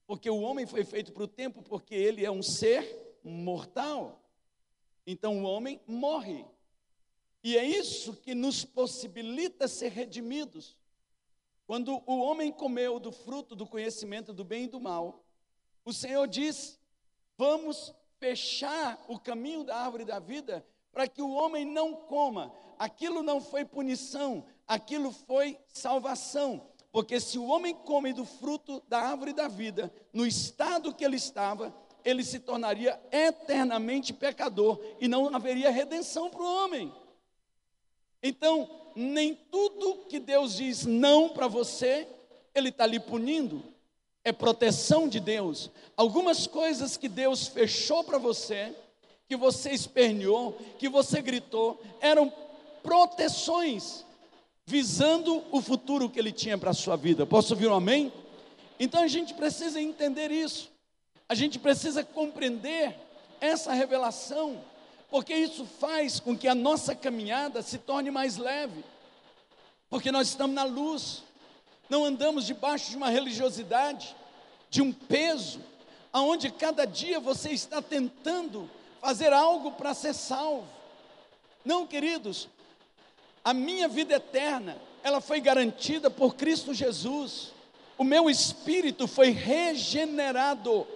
Porque 0.06 0.28
o 0.28 0.40
homem 0.40 0.66
foi 0.66 0.84
feito 0.84 1.12
para 1.12 1.22
o 1.22 1.28
tempo, 1.28 1.62
porque 1.62 1.94
ele 1.94 2.24
é 2.24 2.30
um 2.30 2.42
ser 2.42 3.18
mortal. 3.22 4.20
Então 5.06 5.42
o 5.42 5.44
homem 5.44 5.80
morre. 5.86 6.44
E 7.42 7.56
é 7.56 7.64
isso 7.64 8.14
que 8.14 8.34
nos 8.34 8.64
possibilita 8.64 9.66
ser 9.68 9.90
redimidos. 9.90 10.76
Quando 11.66 12.02
o 12.04 12.18
homem 12.18 12.50
comeu 12.50 12.98
do 12.98 13.12
fruto 13.12 13.54
do 13.54 13.66
conhecimento 13.66 14.32
do 14.32 14.44
bem 14.44 14.64
e 14.64 14.68
do 14.68 14.80
mal, 14.80 15.24
o 15.84 15.92
Senhor 15.92 16.26
diz: 16.26 16.78
vamos 17.38 17.94
fechar 18.18 19.02
o 19.08 19.18
caminho 19.18 19.64
da 19.64 19.76
árvore 19.76 20.04
da 20.04 20.18
vida 20.18 20.66
para 20.92 21.06
que 21.08 21.22
o 21.22 21.30
homem 21.30 21.64
não 21.64 21.94
coma. 21.94 22.52
Aquilo 22.78 23.22
não 23.22 23.40
foi 23.40 23.64
punição, 23.64 24.44
aquilo 24.70 25.10
foi 25.10 25.58
salvação. 25.66 26.62
Porque 26.92 27.18
se 27.18 27.38
o 27.38 27.46
homem 27.46 27.74
come 27.74 28.12
do 28.12 28.24
fruto 28.24 28.80
da 28.88 29.00
árvore 29.00 29.32
da 29.32 29.48
vida, 29.48 29.92
no 30.12 30.24
estado 30.24 30.94
que 30.94 31.04
ele 31.04 31.16
estava, 31.16 31.74
ele 32.04 32.22
se 32.22 32.38
tornaria 32.38 32.98
eternamente 33.10 34.12
pecador 34.12 34.80
e 35.00 35.08
não 35.08 35.34
haveria 35.34 35.70
redenção 35.70 36.30
para 36.30 36.42
o 36.42 36.64
homem. 36.64 36.92
Então, 38.22 38.70
nem 38.94 39.34
tudo 39.34 40.04
que 40.08 40.20
Deus 40.20 40.56
diz 40.56 40.86
não 40.86 41.30
para 41.30 41.48
você, 41.48 42.06
Ele 42.54 42.68
está 42.68 42.86
lhe 42.86 43.00
punindo. 43.00 43.62
É 44.22 44.32
proteção 44.32 45.08
de 45.08 45.18
Deus. 45.18 45.70
Algumas 45.96 46.46
coisas 46.46 46.96
que 46.96 47.08
Deus 47.08 47.46
fechou 47.46 48.04
para 48.04 48.18
você, 48.18 48.74
que 49.26 49.36
você 49.36 49.70
esperneou, 49.70 50.52
que 50.78 50.88
você 50.88 51.22
gritou, 51.22 51.80
eram 52.00 52.32
proteções, 52.82 54.04
visando 54.70 55.42
o 55.50 55.60
futuro 55.60 56.08
que 56.08 56.18
Ele 56.20 56.30
tinha 56.30 56.56
para 56.56 56.70
a 56.70 56.74
sua 56.74 56.94
vida. 56.96 57.26
Posso 57.26 57.54
ouvir 57.54 57.66
um 57.66 57.74
amém? 57.74 58.12
Então 58.78 59.02
a 59.02 59.08
gente 59.08 59.34
precisa 59.34 59.80
entender 59.80 60.30
isso. 60.30 60.70
A 61.28 61.34
gente 61.34 61.58
precisa 61.58 62.04
compreender 62.04 62.96
essa 63.40 63.72
revelação 63.72 64.62
porque 65.10 65.34
isso 65.34 65.66
faz 65.66 66.20
com 66.20 66.38
que 66.38 66.46
a 66.46 66.54
nossa 66.54 66.94
caminhada 66.94 67.62
se 67.62 67.78
torne 67.78 68.12
mais 68.12 68.36
leve, 68.36 68.84
porque 69.88 70.12
nós 70.12 70.28
estamos 70.28 70.54
na 70.54 70.62
luz, 70.62 71.24
não 71.88 72.04
andamos 72.04 72.46
debaixo 72.46 72.90
de 72.90 72.96
uma 72.96 73.10
religiosidade, 73.10 74.14
de 74.70 74.80
um 74.80 74.92
peso, 74.92 75.60
aonde 76.12 76.48
cada 76.48 76.84
dia 76.84 77.18
você 77.18 77.50
está 77.50 77.82
tentando 77.82 78.70
fazer 79.00 79.32
algo 79.32 79.72
para 79.72 79.94
ser 79.94 80.14
salvo. 80.14 80.68
Não, 81.64 81.84
queridos, 81.88 82.48
a 83.44 83.54
minha 83.54 83.88
vida 83.88 84.14
eterna, 84.14 84.76
ela 85.02 85.20
foi 85.20 85.40
garantida 85.40 86.10
por 86.10 86.34
Cristo 86.34 86.74
Jesus. 86.74 87.52
O 87.96 88.04
meu 88.04 88.28
espírito 88.28 89.06
foi 89.06 89.30
regenerado. 89.30 90.86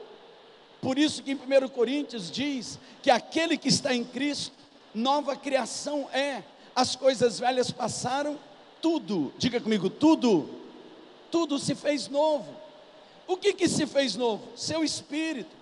Por 0.80 0.98
isso 0.98 1.22
que 1.22 1.32
em 1.32 1.34
1 1.34 1.68
Coríntios 1.68 2.30
diz 2.30 2.78
que 3.02 3.10
aquele 3.10 3.56
que 3.56 3.68
está 3.68 3.94
em 3.94 4.04
Cristo, 4.04 4.54
nova 4.94 5.34
criação 5.36 6.08
é. 6.12 6.42
As 6.76 6.94
coisas 6.94 7.38
velhas 7.38 7.70
passaram, 7.70 8.38
tudo, 8.82 9.32
diga 9.38 9.60
comigo, 9.60 9.88
tudo, 9.88 10.48
tudo 11.30 11.58
se 11.58 11.74
fez 11.74 12.08
novo. 12.08 12.54
O 13.26 13.36
que 13.36 13.54
que 13.54 13.68
se 13.68 13.86
fez 13.86 14.14
novo? 14.16 14.46
Seu 14.56 14.84
espírito, 14.84 15.54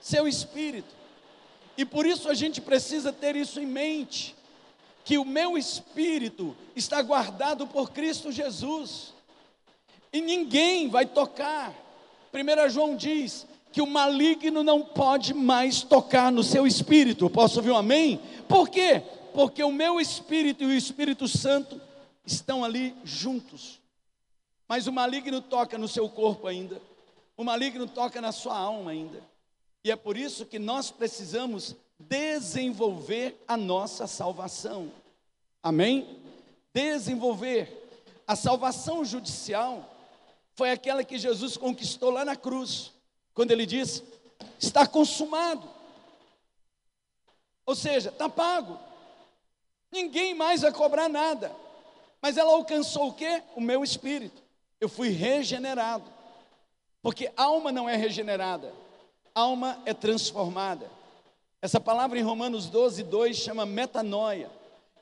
seu 0.00 0.28
espírito. 0.28 0.94
E 1.76 1.84
por 1.84 2.06
isso 2.06 2.28
a 2.28 2.34
gente 2.34 2.60
precisa 2.60 3.12
ter 3.12 3.34
isso 3.34 3.58
em 3.58 3.66
mente, 3.66 4.36
que 5.04 5.18
o 5.18 5.24
meu 5.24 5.56
espírito 5.58 6.56
está 6.74 7.02
guardado 7.02 7.66
por 7.66 7.90
Cristo 7.90 8.32
Jesus. 8.32 9.12
E 10.12 10.20
ninguém 10.20 10.88
vai 10.88 11.06
tocar. 11.06 11.74
1 12.32 12.70
João 12.70 12.96
diz: 12.96 13.46
que 13.74 13.82
o 13.82 13.86
maligno 13.88 14.62
não 14.62 14.82
pode 14.82 15.34
mais 15.34 15.82
tocar 15.82 16.30
no 16.30 16.44
seu 16.44 16.64
espírito. 16.64 17.28
Posso 17.28 17.58
ouvir 17.58 17.72
um 17.72 17.76
amém? 17.76 18.20
Por 18.48 18.68
quê? 18.68 19.02
Porque 19.34 19.64
o 19.64 19.72
meu 19.72 20.00
espírito 20.00 20.62
e 20.62 20.66
o 20.66 20.72
Espírito 20.72 21.26
Santo 21.26 21.80
estão 22.24 22.62
ali 22.64 22.94
juntos. 23.02 23.80
Mas 24.68 24.86
o 24.86 24.92
maligno 24.92 25.40
toca 25.40 25.76
no 25.76 25.88
seu 25.88 26.08
corpo 26.08 26.46
ainda. 26.46 26.80
O 27.36 27.42
maligno 27.42 27.88
toca 27.88 28.20
na 28.20 28.30
sua 28.30 28.56
alma 28.56 28.92
ainda. 28.92 29.20
E 29.82 29.90
é 29.90 29.96
por 29.96 30.16
isso 30.16 30.46
que 30.46 30.60
nós 30.60 30.92
precisamos 30.92 31.74
desenvolver 31.98 33.42
a 33.46 33.56
nossa 33.56 34.06
salvação. 34.06 34.90
Amém? 35.62 36.20
Desenvolver. 36.72 37.82
A 38.26 38.34
salvação 38.36 39.04
judicial 39.04 39.90
foi 40.54 40.70
aquela 40.70 41.04
que 41.04 41.18
Jesus 41.18 41.56
conquistou 41.56 42.10
lá 42.10 42.24
na 42.24 42.36
cruz 42.36 42.92
quando 43.32 43.50
ele 43.50 43.66
diz: 43.66 44.02
está 44.58 44.86
consumado. 44.86 45.68
Ou 47.66 47.74
seja, 47.74 48.10
está 48.10 48.28
pago. 48.28 48.78
Ninguém 49.90 50.34
mais 50.34 50.62
vai 50.62 50.72
cobrar 50.72 51.08
nada. 51.08 51.54
Mas 52.20 52.36
ela 52.36 52.52
alcançou 52.52 53.08
o 53.08 53.14
quê? 53.14 53.42
O 53.54 53.60
meu 53.60 53.84
espírito. 53.84 54.42
Eu 54.80 54.88
fui 54.88 55.10
regenerado. 55.10 56.14
Porque 57.04 57.30
alma 57.36 57.70
não 57.70 57.86
é 57.86 57.96
regenerada, 57.96 58.72
alma 59.34 59.78
é 59.84 59.92
transformada. 59.92 60.90
Essa 61.64 61.80
palavra 61.80 62.18
em 62.18 62.22
Romanos 62.22 62.66
12, 62.66 63.04
2 63.04 63.34
chama 63.38 63.64
metanoia. 63.64 64.50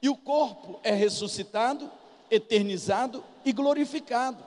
E 0.01 0.09
o 0.09 0.15
corpo 0.15 0.79
é 0.85 0.93
ressuscitado, 0.93 1.91
eternizado 2.31 3.25
e 3.45 3.53
glorificado. 3.53 4.45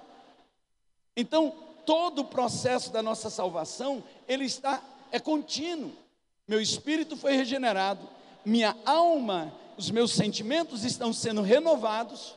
Então, 1.14 1.54
todo 1.86 2.20
o 2.20 2.26
processo 2.26 2.90
da 2.90 3.04
nossa 3.04 3.30
salvação, 3.30 4.02
ele 4.30 4.46
está 4.46 4.82
é 5.12 5.20
contínuo. 5.20 5.92
Meu 6.48 6.62
espírito 6.62 7.18
foi 7.18 7.36
regenerado, 7.36 8.08
minha 8.46 8.78
alma, 8.86 9.52
os 9.78 9.92
meus 9.92 10.14
sentimentos 10.14 10.86
estão 10.86 11.12
sendo 11.12 11.42
renovados 11.42 12.34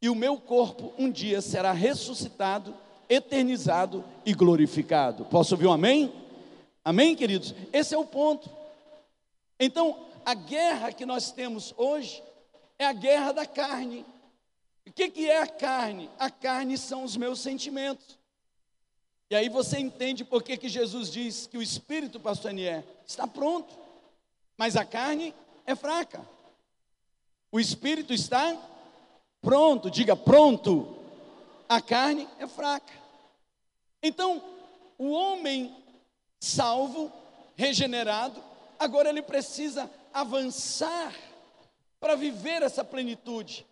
e 0.00 0.08
o 0.08 0.14
meu 0.14 0.36
corpo 0.36 0.92
um 0.96 1.10
dia 1.10 1.40
será 1.40 1.72
ressuscitado, 1.72 2.72
eternizado 3.08 4.04
e 4.24 4.32
glorificado. 4.32 5.24
Posso 5.24 5.54
ouvir 5.54 5.66
um 5.66 5.72
amém? 5.72 6.12
Amém, 6.84 7.16
queridos? 7.16 7.52
Esse 7.72 7.92
é 7.92 7.98
o 7.98 8.04
ponto. 8.04 8.59
Então, 9.60 10.06
a 10.24 10.32
guerra 10.32 10.90
que 10.90 11.04
nós 11.04 11.30
temos 11.30 11.74
hoje 11.76 12.22
é 12.78 12.86
a 12.86 12.94
guerra 12.94 13.32
da 13.32 13.44
carne. 13.44 14.06
O 14.86 14.92
que, 14.92 15.10
que 15.10 15.30
é 15.30 15.42
a 15.42 15.46
carne? 15.46 16.08
A 16.18 16.30
carne 16.30 16.78
são 16.78 17.04
os 17.04 17.14
meus 17.14 17.40
sentimentos. 17.40 18.18
E 19.28 19.36
aí 19.36 19.50
você 19.50 19.78
entende 19.78 20.24
por 20.24 20.42
que, 20.42 20.56
que 20.56 20.68
Jesus 20.68 21.12
diz 21.12 21.46
que 21.46 21.58
o 21.58 21.62
espírito, 21.62 22.18
pastor 22.18 22.50
Anier, 22.50 22.82
está 23.06 23.26
pronto, 23.26 23.78
mas 24.56 24.76
a 24.76 24.84
carne 24.84 25.34
é 25.66 25.76
fraca. 25.76 26.26
O 27.52 27.60
espírito 27.60 28.14
está 28.14 28.56
pronto, 29.42 29.90
diga 29.90 30.16
pronto. 30.16 30.96
A 31.68 31.82
carne 31.82 32.26
é 32.38 32.46
fraca. 32.46 32.92
Então, 34.02 34.42
o 34.98 35.10
homem 35.10 35.76
salvo, 36.40 37.12
regenerado, 37.54 38.42
agora 38.80 39.10
ele 39.10 39.22
precisa 39.22 39.88
avançar 40.12 41.14
para 42.00 42.16
viver 42.16 42.62
essa 42.62 42.82
plenitude, 42.82 43.64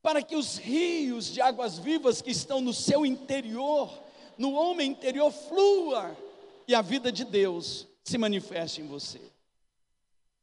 para 0.00 0.22
que 0.22 0.36
os 0.36 0.56
rios 0.56 1.26
de 1.26 1.42
águas 1.42 1.78
vivas 1.78 2.22
que 2.22 2.30
estão 2.30 2.62
no 2.62 2.72
seu 2.72 3.04
interior 3.04 4.06
no 4.38 4.52
homem 4.52 4.90
interior 4.90 5.30
flua 5.32 6.16
e 6.68 6.74
a 6.74 6.82
vida 6.82 7.10
de 7.10 7.24
Deus 7.24 7.86
se 8.04 8.18
manifeste 8.18 8.82
em 8.82 8.86
você. 8.86 9.20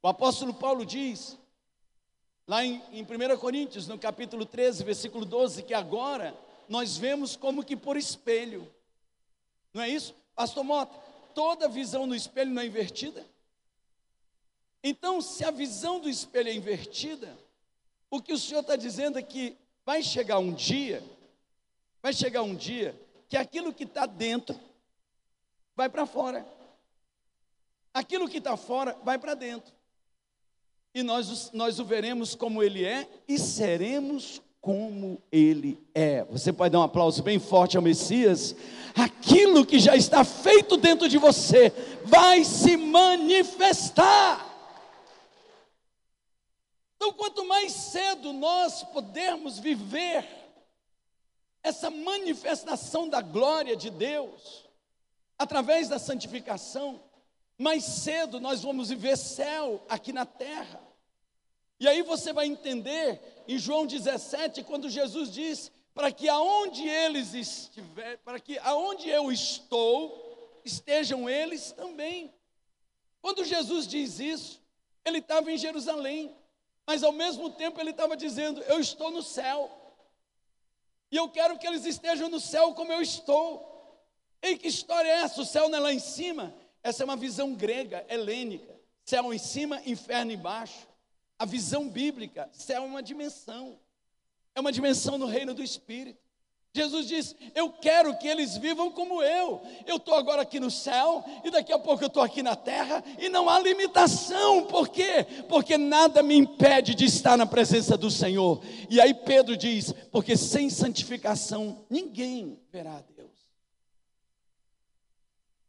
O 0.02 0.08
apóstolo 0.08 0.54
Paulo 0.54 0.86
diz 0.86 1.38
Lá 2.46 2.66
em, 2.66 2.82
em 2.92 3.04
1 3.04 3.38
Coríntios, 3.38 3.88
no 3.88 3.98
capítulo 3.98 4.46
13, 4.46 4.84
versículo 4.84 5.24
12, 5.24 5.64
que 5.64 5.74
agora 5.74 6.38
nós 6.68 6.98
vemos 6.98 7.38
como 7.38 7.64
que 7.64 7.76
por 7.76 7.96
espelho. 7.96 8.70
Não 9.74 9.82
é 9.82 9.88
isso? 9.88 10.14
Pastor 10.36 10.64
Mota, 10.64 10.94
toda 11.34 11.70
visão 11.70 12.06
no 12.06 12.14
espelho 12.14 12.52
não 12.52 12.62
é 12.62 12.66
invertida? 12.66 13.26
Então, 14.84 15.22
se 15.22 15.46
a 15.46 15.52
visão 15.52 16.00
do 16.00 16.10
espelho 16.10 16.50
é 16.50 16.54
invertida, 16.54 17.38
o 18.12 18.22
que 18.22 18.34
o 18.34 18.38
Senhor 18.38 18.60
está 18.60 18.76
dizendo 18.76 19.18
é 19.18 19.22
que 19.22 19.56
vai 19.86 20.04
chegar 20.04 20.40
um 20.40 20.54
dia, 20.54 21.02
vai 22.02 22.12
chegar 22.12 22.44
um 22.44 22.54
dia, 22.54 23.00
que 23.30 23.38
aquilo 23.38 23.74
que 23.74 23.86
está 23.86 24.06
dentro 24.06 24.60
vai 25.76 25.90
para 25.90 26.06
fora, 26.06 26.46
aquilo 27.94 28.28
que 28.28 28.40
está 28.40 28.58
fora 28.58 28.98
vai 29.04 29.18
para 29.18 29.34
dentro, 29.34 29.74
e 30.94 31.02
nós, 31.02 31.52
nós 31.54 31.80
o 31.80 31.86
veremos 31.86 32.36
como 32.36 32.62
ele 32.62 32.86
é 32.86 33.08
e 33.28 33.40
seremos 33.40 34.42
como 34.62 35.22
ele 35.32 35.82
é. 35.94 36.24
Você 36.26 36.54
pode 36.54 36.72
dar 36.72 36.80
um 36.80 36.84
aplauso 36.84 37.24
bem 37.24 37.40
forte 37.40 37.76
ao 37.76 37.84
Messias? 37.84 38.56
Aquilo 38.94 39.66
que 39.66 39.80
já 39.80 39.96
está 39.96 40.24
feito 40.24 40.78
dentro 40.78 41.10
de 41.10 41.18
você 41.18 41.72
vai 42.06 42.44
se 42.44 42.78
manifestar. 42.78 44.53
Então, 47.04 47.16
quanto 47.16 47.44
mais 47.44 47.74
cedo 47.74 48.32
nós 48.32 48.82
pudermos 48.82 49.60
viver 49.60 50.26
essa 51.62 51.90
manifestação 51.90 53.10
da 53.10 53.22
glória 53.22 53.76
de 53.76 53.90
Deus, 53.90 54.64
através 55.38 55.90
da 55.90 56.00
santificação, 56.00 57.04
mais 57.58 57.84
cedo 57.84 58.40
nós 58.40 58.62
vamos 58.62 58.88
viver 58.88 59.18
céu 59.18 59.86
aqui 59.90 60.14
na 60.14 60.26
terra. 60.26 60.82
E 61.78 61.90
aí 61.90 62.02
você 62.04 62.32
vai 62.32 62.46
entender 62.46 63.22
em 63.50 63.58
João 63.58 63.86
17, 63.86 64.64
quando 64.64 64.90
Jesus 64.90 65.30
diz: 65.30 65.74
para 65.94 66.10
que 66.10 66.30
aonde 66.30 66.88
eles 66.88 67.34
estiver, 67.34 68.16
para 68.20 68.40
que 68.40 68.58
aonde 68.60 69.10
eu 69.10 69.30
estou, 69.30 70.62
estejam 70.64 71.30
eles 71.30 71.74
também. 71.74 72.34
Quando 73.22 73.44
Jesus 73.44 73.88
diz 73.88 74.22
isso, 74.22 74.62
ele 75.04 75.18
estava 75.18 75.52
em 75.52 75.58
Jerusalém. 75.58 76.34
Mas 76.86 77.04
ao 77.04 77.12
mesmo 77.12 77.50
tempo 77.50 77.80
ele 77.80 77.92
estava 77.92 78.16
dizendo: 78.16 78.62
Eu 78.64 78.80
estou 78.80 79.12
no 79.12 79.22
céu. 79.22 79.72
E 81.12 81.16
eu 81.16 81.30
quero 81.30 81.58
que 81.58 81.68
eles 81.68 81.86
estejam 81.86 82.28
no 82.30 82.40
céu 82.40 82.74
como 82.74 82.92
eu 82.92 83.02
estou. 83.02 83.72
E 84.42 84.58
que 84.58 84.68
história 84.68 85.08
é 85.08 85.22
essa? 85.22 85.42
O 85.42 85.46
céu 85.46 85.70
não 85.70 85.78
é 85.78 85.82
lá 85.82 85.94
em 85.94 86.00
cima? 86.00 86.54
Essa 86.82 87.04
é 87.04 87.06
uma 87.06 87.16
visão 87.16 87.54
grega, 87.54 88.06
helênica. 88.10 88.74
Céu 89.06 89.34
em 89.34 89.38
cima, 89.38 89.82
inferno 89.86 90.32
embaixo. 90.32 90.88
A 91.38 91.46
visão 91.46 91.90
bíblica, 91.90 92.50
céu 92.52 92.84
é 92.84 92.86
uma 92.86 93.04
dimensão. 93.04 93.80
É 94.56 94.60
uma 94.60 94.72
dimensão 94.72 95.18
no 95.18 95.26
reino 95.26 95.54
do 95.54 95.64
Espírito. 95.64 96.23
Jesus 96.76 97.08
diz: 97.08 97.36
Eu 97.54 97.72
quero 97.72 98.18
que 98.18 98.28
eles 98.28 98.58
vivam 98.58 98.92
como 98.92 99.22
eu. 99.22 99.62
Eu 99.86 99.98
estou 99.98 100.16
agora 100.16 100.42
aqui 100.42 100.60
no 100.60 100.72
céu 100.72 101.24
e 101.44 101.52
daqui 101.52 101.72
a 101.72 101.78
pouco 101.78 102.04
eu 102.04 102.08
estou 102.08 102.24
aqui 102.24 102.42
na 102.42 102.56
terra 102.56 103.04
e 103.20 103.30
não 103.30 103.48
há 103.48 103.60
limitação. 103.60 104.66
Por 104.66 104.90
quê? 104.90 105.24
Porque 105.48 105.78
nada 105.78 106.24
me 106.24 106.36
impede 106.36 106.96
de 106.96 107.06
estar 107.06 107.38
na 107.38 107.46
presença 107.46 107.96
do 107.96 108.10
Senhor. 108.10 108.60
E 108.90 109.00
aí 109.00 109.14
Pedro 109.14 109.56
diz: 109.56 109.94
Porque 110.12 110.36
sem 110.36 110.68
santificação 110.68 111.86
ninguém 111.92 112.60
verá 112.72 112.98
a 112.98 113.02
Deus. 113.02 113.30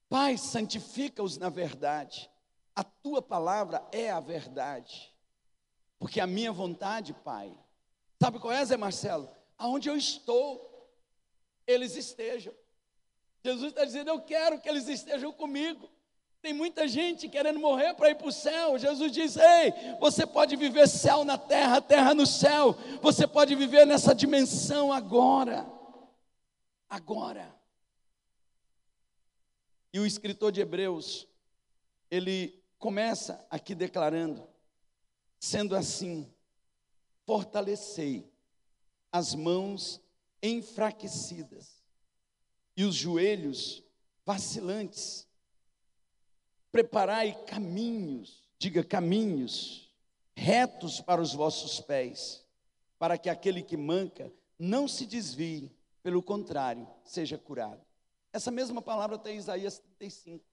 Pai, 0.09 0.39
santifica-os 0.39 1.37
na 1.37 1.51
verdade. 1.51 2.31
A 2.75 2.83
tua 2.83 3.21
palavra 3.21 3.87
é 3.93 4.11
a 4.11 4.21
verdade. 4.21 5.13
Porque 5.99 6.19
a 6.19 6.27
minha 6.27 6.51
vontade, 6.51 7.13
Pai, 7.13 7.53
sabe 8.19 8.39
qual 8.39 8.53
é, 8.55 8.65
Zé 8.65 8.79
Marcelo? 8.79 9.29
Aonde 9.59 9.89
eu 9.89 9.97
estou 9.97 10.74
eles 11.67 11.97
estejam. 11.97 12.55
Jesus 13.45 13.69
está 13.69 13.85
dizendo: 13.85 14.11
Eu 14.11 14.21
quero 14.21 14.61
que 14.61 14.69
eles 14.69 14.89
estejam 14.89 15.33
comigo. 15.33 15.91
Tem 16.41 16.53
muita 16.53 16.87
gente 16.87 17.27
querendo 17.29 17.59
morrer 17.59 17.95
para 17.95 18.11
ir 18.11 18.17
para 18.17 18.27
o 18.27 18.33
céu. 18.33 18.79
Jesus 18.79 19.13
diz: 19.13 19.37
Ei, 19.37 19.73
você 19.99 20.27
pode 20.27 20.57
viver 20.57 20.87
céu 20.89 21.25
na 21.25 21.39
terra, 21.39 21.81
terra 21.81 22.15
no 22.15 22.27
céu. 22.27 22.75
Você 23.01 23.27
pode 23.27 23.55
viver 23.55 23.87
nessa 23.87 24.15
dimensão 24.15 24.93
agora. 24.93 25.67
Agora. 26.89 27.55
E 29.93 30.01
o 30.01 30.05
escritor 30.05 30.53
de 30.53 30.61
Hebreus, 30.61 31.27
ele 32.11 32.63
começa 32.79 33.47
aqui 33.49 33.75
declarando: 33.75 34.47
sendo 35.41 35.75
assim, 35.75 36.31
fortalecei 37.25 38.31
as 39.11 39.35
mãos 39.35 40.04
enfraquecidas 40.45 41.83
e 42.77 42.85
os 42.85 42.95
joelhos 42.95 43.83
vacilantes. 44.27 45.27
Preparai 46.71 47.33
caminhos, 47.47 48.43
diga 48.59 48.85
caminhos, 48.85 49.91
retos 50.37 51.01
para 51.01 51.23
os 51.23 51.33
vossos 51.33 51.81
pés, 51.81 52.45
para 52.99 53.17
que 53.17 53.31
aquele 53.31 53.63
que 53.63 53.77
manca 53.77 54.31
não 54.59 54.87
se 54.87 55.07
desvie, 55.07 55.73
pelo 56.03 56.23
contrário, 56.23 56.87
seja 57.05 57.39
curado. 57.39 57.81
Essa 58.31 58.51
mesma 58.51 58.83
palavra 58.83 59.17
está 59.17 59.31
em 59.31 59.39
Isaías 59.39 59.79
35, 59.79 60.45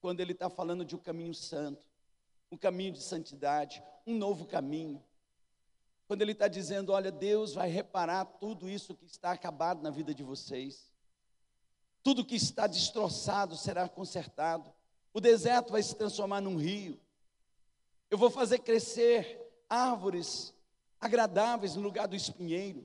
quando 0.00 0.20
ele 0.20 0.32
está 0.32 0.50
falando 0.50 0.84
de 0.84 0.96
um 0.96 0.98
caminho 0.98 1.34
santo, 1.34 1.86
um 2.50 2.56
caminho 2.56 2.92
de 2.92 3.02
santidade, 3.02 3.82
um 4.06 4.16
novo 4.16 4.46
caminho. 4.46 5.00
Quando 6.10 6.22
ele 6.22 6.32
está 6.32 6.48
dizendo: 6.48 6.90
Olha, 6.90 7.12
Deus 7.12 7.54
vai 7.54 7.68
reparar 7.68 8.24
tudo 8.24 8.68
isso 8.68 8.96
que 8.96 9.06
está 9.06 9.30
acabado 9.30 9.80
na 9.80 9.90
vida 9.90 10.12
de 10.12 10.24
vocês, 10.24 10.90
tudo 12.02 12.24
que 12.24 12.34
está 12.34 12.66
destroçado 12.66 13.56
será 13.56 13.88
consertado, 13.88 14.72
o 15.14 15.20
deserto 15.20 15.70
vai 15.70 15.80
se 15.80 15.94
transformar 15.94 16.40
num 16.40 16.56
rio, 16.56 16.98
eu 18.10 18.18
vou 18.18 18.28
fazer 18.28 18.58
crescer 18.58 19.40
árvores 19.68 20.52
agradáveis 21.00 21.76
no 21.76 21.82
lugar 21.82 22.08
do 22.08 22.16
espinheiro, 22.16 22.84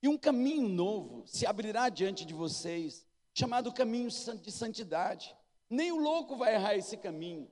e 0.00 0.06
um 0.06 0.16
caminho 0.16 0.68
novo 0.68 1.26
se 1.26 1.44
abrirá 1.46 1.88
diante 1.88 2.24
de 2.24 2.34
vocês, 2.34 3.04
chamado 3.34 3.72
caminho 3.72 4.08
de 4.08 4.52
santidade. 4.52 5.34
Nem 5.68 5.90
o 5.90 5.98
louco 5.98 6.36
vai 6.36 6.54
errar 6.54 6.76
esse 6.76 6.96
caminho, 6.96 7.50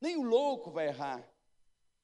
nem 0.00 0.16
o 0.16 0.22
louco 0.22 0.72
vai 0.72 0.88
errar 0.88 1.24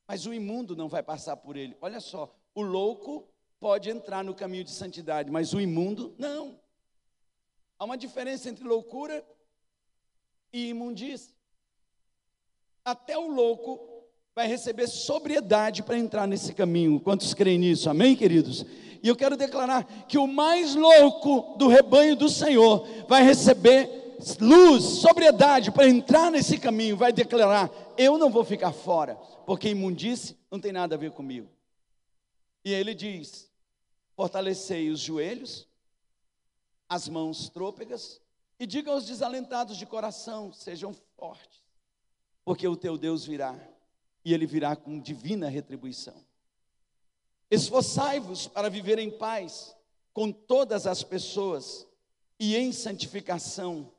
mas 0.06 0.26
o 0.26 0.32
imundo 0.32 0.76
não 0.76 0.88
vai 0.88 1.02
passar 1.02 1.36
por 1.36 1.56
ele. 1.56 1.76
Olha 1.80 2.00
só, 2.00 2.34
o 2.54 2.62
louco 2.62 3.28
pode 3.58 3.90
entrar 3.90 4.22
no 4.22 4.34
caminho 4.34 4.64
de 4.64 4.70
santidade, 4.70 5.30
mas 5.30 5.52
o 5.52 5.60
imundo 5.60 6.14
não. 6.18 6.58
Há 7.78 7.84
uma 7.84 7.96
diferença 7.96 8.48
entre 8.48 8.64
loucura 8.64 9.24
e 10.52 10.68
imundície. 10.68 11.34
Até 12.84 13.18
o 13.18 13.26
louco 13.26 13.96
vai 14.34 14.46
receber 14.46 14.86
sobriedade 14.86 15.82
para 15.82 15.98
entrar 15.98 16.26
nesse 16.26 16.54
caminho. 16.54 17.00
Quantos 17.00 17.34
creem 17.34 17.58
nisso? 17.58 17.90
Amém, 17.90 18.14
queridos? 18.14 18.64
E 19.02 19.08
eu 19.08 19.16
quero 19.16 19.36
declarar 19.36 19.84
que 20.06 20.18
o 20.18 20.26
mais 20.26 20.74
louco 20.74 21.56
do 21.58 21.68
rebanho 21.68 22.14
do 22.14 22.28
Senhor 22.28 22.86
vai 23.08 23.22
receber 23.22 24.16
luz, 24.40 24.82
sobriedade 24.84 25.70
para 25.70 25.88
entrar 25.88 26.30
nesse 26.30 26.58
caminho, 26.58 26.96
vai 26.96 27.12
declarar: 27.12 27.70
eu 27.98 28.18
não 28.18 28.30
vou 28.30 28.44
ficar 28.44 28.72
fora, 28.72 29.16
porque 29.46 29.68
imundice 29.68 30.36
não 30.50 30.60
tem 30.60 30.72
nada 30.72 30.94
a 30.94 30.98
ver 30.98 31.12
comigo. 31.12 31.48
E 32.64 32.72
ele 32.72 32.94
diz: 32.94 33.50
fortalecei 34.14 34.90
os 34.90 35.00
joelhos, 35.00 35.68
as 36.88 37.08
mãos 37.08 37.48
trôpegas, 37.48 38.20
e 38.58 38.66
diga 38.66 38.90
aos 38.90 39.06
desalentados 39.06 39.76
de 39.76 39.86
coração: 39.86 40.52
sejam 40.52 40.94
fortes, 41.16 41.62
porque 42.44 42.66
o 42.66 42.76
teu 42.76 42.98
Deus 42.98 43.24
virá, 43.24 43.58
e 44.24 44.34
ele 44.34 44.46
virá 44.46 44.74
com 44.74 44.98
divina 44.98 45.48
retribuição. 45.48 46.24
Esforçai-vos 47.50 48.48
para 48.48 48.68
viver 48.68 48.98
em 48.98 49.10
paz 49.10 49.76
com 50.12 50.32
todas 50.32 50.86
as 50.86 51.04
pessoas 51.04 51.86
e 52.40 52.56
em 52.56 52.72
santificação, 52.72 53.92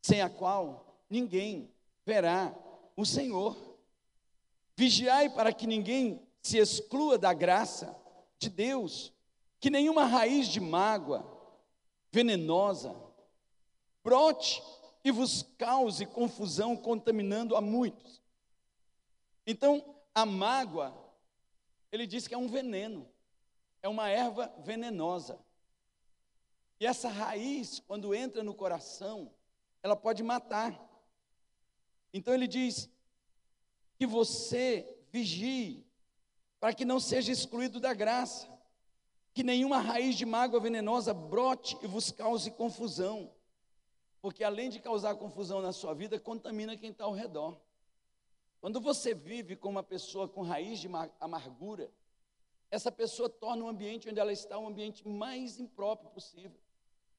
sem 0.00 0.22
a 0.22 0.30
qual 0.30 1.02
ninguém 1.10 1.70
verá 2.06 2.54
o 2.96 3.04
Senhor. 3.04 3.56
Vigiai 4.76 5.28
para 5.28 5.52
que 5.52 5.66
ninguém 5.66 6.20
se 6.42 6.58
exclua 6.58 7.16
da 7.16 7.32
graça 7.32 7.96
de 8.38 8.48
Deus, 8.48 9.12
que 9.60 9.70
nenhuma 9.70 10.04
raiz 10.04 10.48
de 10.48 10.60
mágoa 10.60 11.24
venenosa 12.10 13.04
brote 14.04 14.62
e 15.02 15.10
vos 15.10 15.42
cause 15.58 16.04
confusão, 16.04 16.76
contaminando 16.76 17.56
a 17.56 17.60
muitos. 17.60 18.22
Então, 19.46 19.96
a 20.14 20.26
mágoa, 20.26 20.94
ele 21.90 22.06
diz 22.06 22.28
que 22.28 22.34
é 22.34 22.38
um 22.38 22.46
veneno, 22.46 23.08
é 23.82 23.88
uma 23.88 24.08
erva 24.08 24.52
venenosa. 24.58 25.38
E 26.78 26.86
essa 26.86 27.08
raiz, 27.08 27.80
quando 27.80 28.14
entra 28.14 28.42
no 28.42 28.54
coração, 28.54 29.30
ela 29.82 29.96
pode 29.96 30.22
matar. 30.22 30.78
Então 32.14 32.32
ele 32.32 32.46
diz 32.46 32.88
que 33.96 34.06
você 34.06 34.88
vigie 35.10 35.84
para 36.60 36.72
que 36.72 36.84
não 36.84 37.00
seja 37.00 37.32
excluído 37.32 37.80
da 37.80 37.92
graça, 37.92 38.48
que 39.34 39.42
nenhuma 39.42 39.78
raiz 39.80 40.14
de 40.14 40.24
mágoa 40.24 40.60
venenosa 40.60 41.12
brote 41.12 41.76
e 41.82 41.88
vos 41.88 42.12
cause 42.12 42.52
confusão, 42.52 43.32
porque 44.22 44.44
além 44.44 44.70
de 44.70 44.78
causar 44.78 45.16
confusão 45.16 45.60
na 45.60 45.72
sua 45.72 45.92
vida, 45.92 46.18
contamina 46.20 46.76
quem 46.76 46.92
está 46.92 47.04
ao 47.04 47.12
redor. 47.12 47.60
Quando 48.60 48.80
você 48.80 49.12
vive 49.12 49.56
com 49.56 49.68
uma 49.68 49.82
pessoa 49.82 50.28
com 50.28 50.42
raiz 50.42 50.78
de 50.78 50.88
amargura, 51.18 51.90
essa 52.70 52.92
pessoa 52.92 53.28
torna 53.28 53.64
o 53.64 53.68
ambiente 53.68 54.08
onde 54.08 54.20
ela 54.20 54.32
está 54.32 54.56
um 54.56 54.68
ambiente 54.68 55.06
mais 55.06 55.58
impróprio 55.58 56.10
possível. 56.10 56.60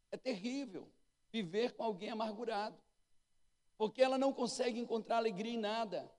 É 0.10 0.16
terrível 0.16 0.90
viver 1.32 1.74
com 1.74 1.84
alguém 1.84 2.10
amargurado, 2.10 2.78
porque 3.78 4.02
ela 4.02 4.18
não 4.18 4.32
consegue 4.32 4.80
encontrar 4.80 5.18
alegria 5.18 5.54
em 5.54 5.58
nada. 5.58 6.10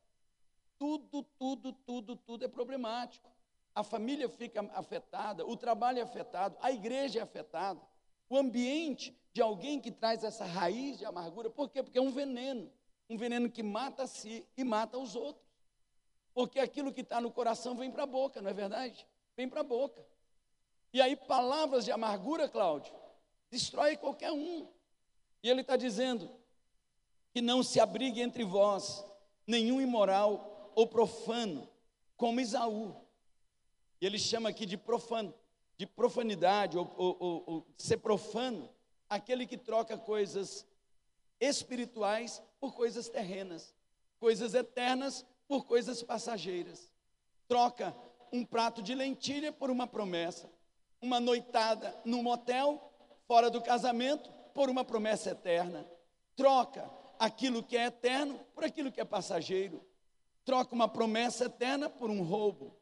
Tudo, 0.79 1.23
tudo, 1.39 1.73
tudo, 1.73 2.17
tudo 2.17 2.45
é 2.45 2.49
problemático. 2.49 3.31
A 3.75 3.83
família 3.83 4.29
fica 4.29 4.61
afetada, 4.75 5.47
o 5.47 5.57
trabalho 5.57 5.99
é 5.99 6.03
afetado, 6.03 6.57
a 6.61 6.71
igreja 6.71 7.21
é 7.21 7.23
afetada. 7.23 7.81
O 8.29 8.37
ambiente 8.37 9.17
de 9.33 9.43
alguém 9.43 9.81
que 9.81 9.91
traz 9.91 10.25
essa 10.25 10.45
raiz 10.45 10.99
de 10.99 11.05
amargura, 11.05 11.51
por 11.51 11.69
quê? 11.71 11.83
Porque 11.83 11.99
é 11.99 12.03
um 12.03 12.11
veneno, 12.11 12.71
um 13.09 13.17
veneno 13.17 13.51
que 13.51 13.63
mata 13.63 14.05
a 14.05 14.07
si 14.07 14.47
e 14.57 14.65
mata 14.65 14.99
os 14.99 15.15
outros. 15.15 15.45
Porque 16.35 16.59
aquilo 16.59 16.93
que 16.93 17.03
está 17.03 17.21
no 17.21 17.31
coração 17.31 17.77
vem 17.77 17.91
para 17.91 18.03
a 18.03 18.07
boca, 18.07 18.43
não 18.43 18.51
é 18.51 18.55
verdade? 18.55 19.07
Vem 19.37 19.49
para 19.49 19.61
a 19.61 19.65
boca. 19.65 20.05
E 20.93 21.01
aí, 21.01 21.15
palavras 21.15 21.85
de 21.85 21.93
amargura, 21.93 22.49
Cláudio, 22.49 22.95
destrói 23.51 23.97
qualquer 23.97 24.33
um. 24.33 24.67
E 25.43 25.49
ele 25.49 25.61
está 25.61 25.77
dizendo 25.77 26.31
que 27.37 27.43
não 27.43 27.63
se 27.63 27.79
abrigue 27.79 28.23
entre 28.23 28.45
vós 28.45 29.05
nenhum 29.47 29.79
imoral 29.79 30.73
ou 30.75 30.87
profano, 30.87 31.69
como 32.17 32.41
Isaú. 32.41 32.97
E 34.01 34.07
ele 34.07 34.19
chama 34.19 34.49
aqui 34.49 34.65
de 34.65 34.79
profano, 34.79 35.35
de 35.77 35.85
profanidade, 35.87 36.79
ou, 36.79 36.91
ou, 36.97 37.17
ou, 37.21 37.45
ou 37.47 37.67
ser 37.77 37.99
profano, 37.99 38.71
aquele 39.07 39.47
que 39.47 39.59
troca 39.59 39.99
coisas 39.99 40.67
espirituais 41.39 42.43
por 42.59 42.75
coisas 42.75 43.07
terrenas, 43.07 43.75
coisas 44.19 44.55
eternas 44.55 45.23
por 45.47 45.67
coisas 45.67 46.03
passageiras. 46.03 46.91
Troca 47.47 47.95
um 48.33 48.47
prato 48.47 48.83
de 48.83 48.95
lentilha 48.95 49.53
por 49.53 49.69
uma 49.69 49.87
promessa, 49.87 50.51
uma 51.03 51.21
noitada 51.21 51.95
num 52.03 52.23
motel, 52.23 52.91
fora 53.27 53.51
do 53.51 53.61
casamento, 53.61 54.33
por 54.55 54.71
uma 54.71 54.87
promessa 54.87 55.33
eterna. 55.33 55.87
Troca 56.35 56.91
aquilo 57.19 57.63
que 57.63 57.77
é 57.77 57.87
eterno 57.87 58.39
por 58.55 58.65
aquilo 58.65 58.93
que 58.93 59.01
é 59.01 59.05
passageiro. 59.05 59.85
Troca 60.45 60.75
uma 60.75 60.89
promessa 60.89 61.47
eterna 61.47 61.91
por 61.91 62.11
um 62.11 62.23
roubo. 62.23 62.77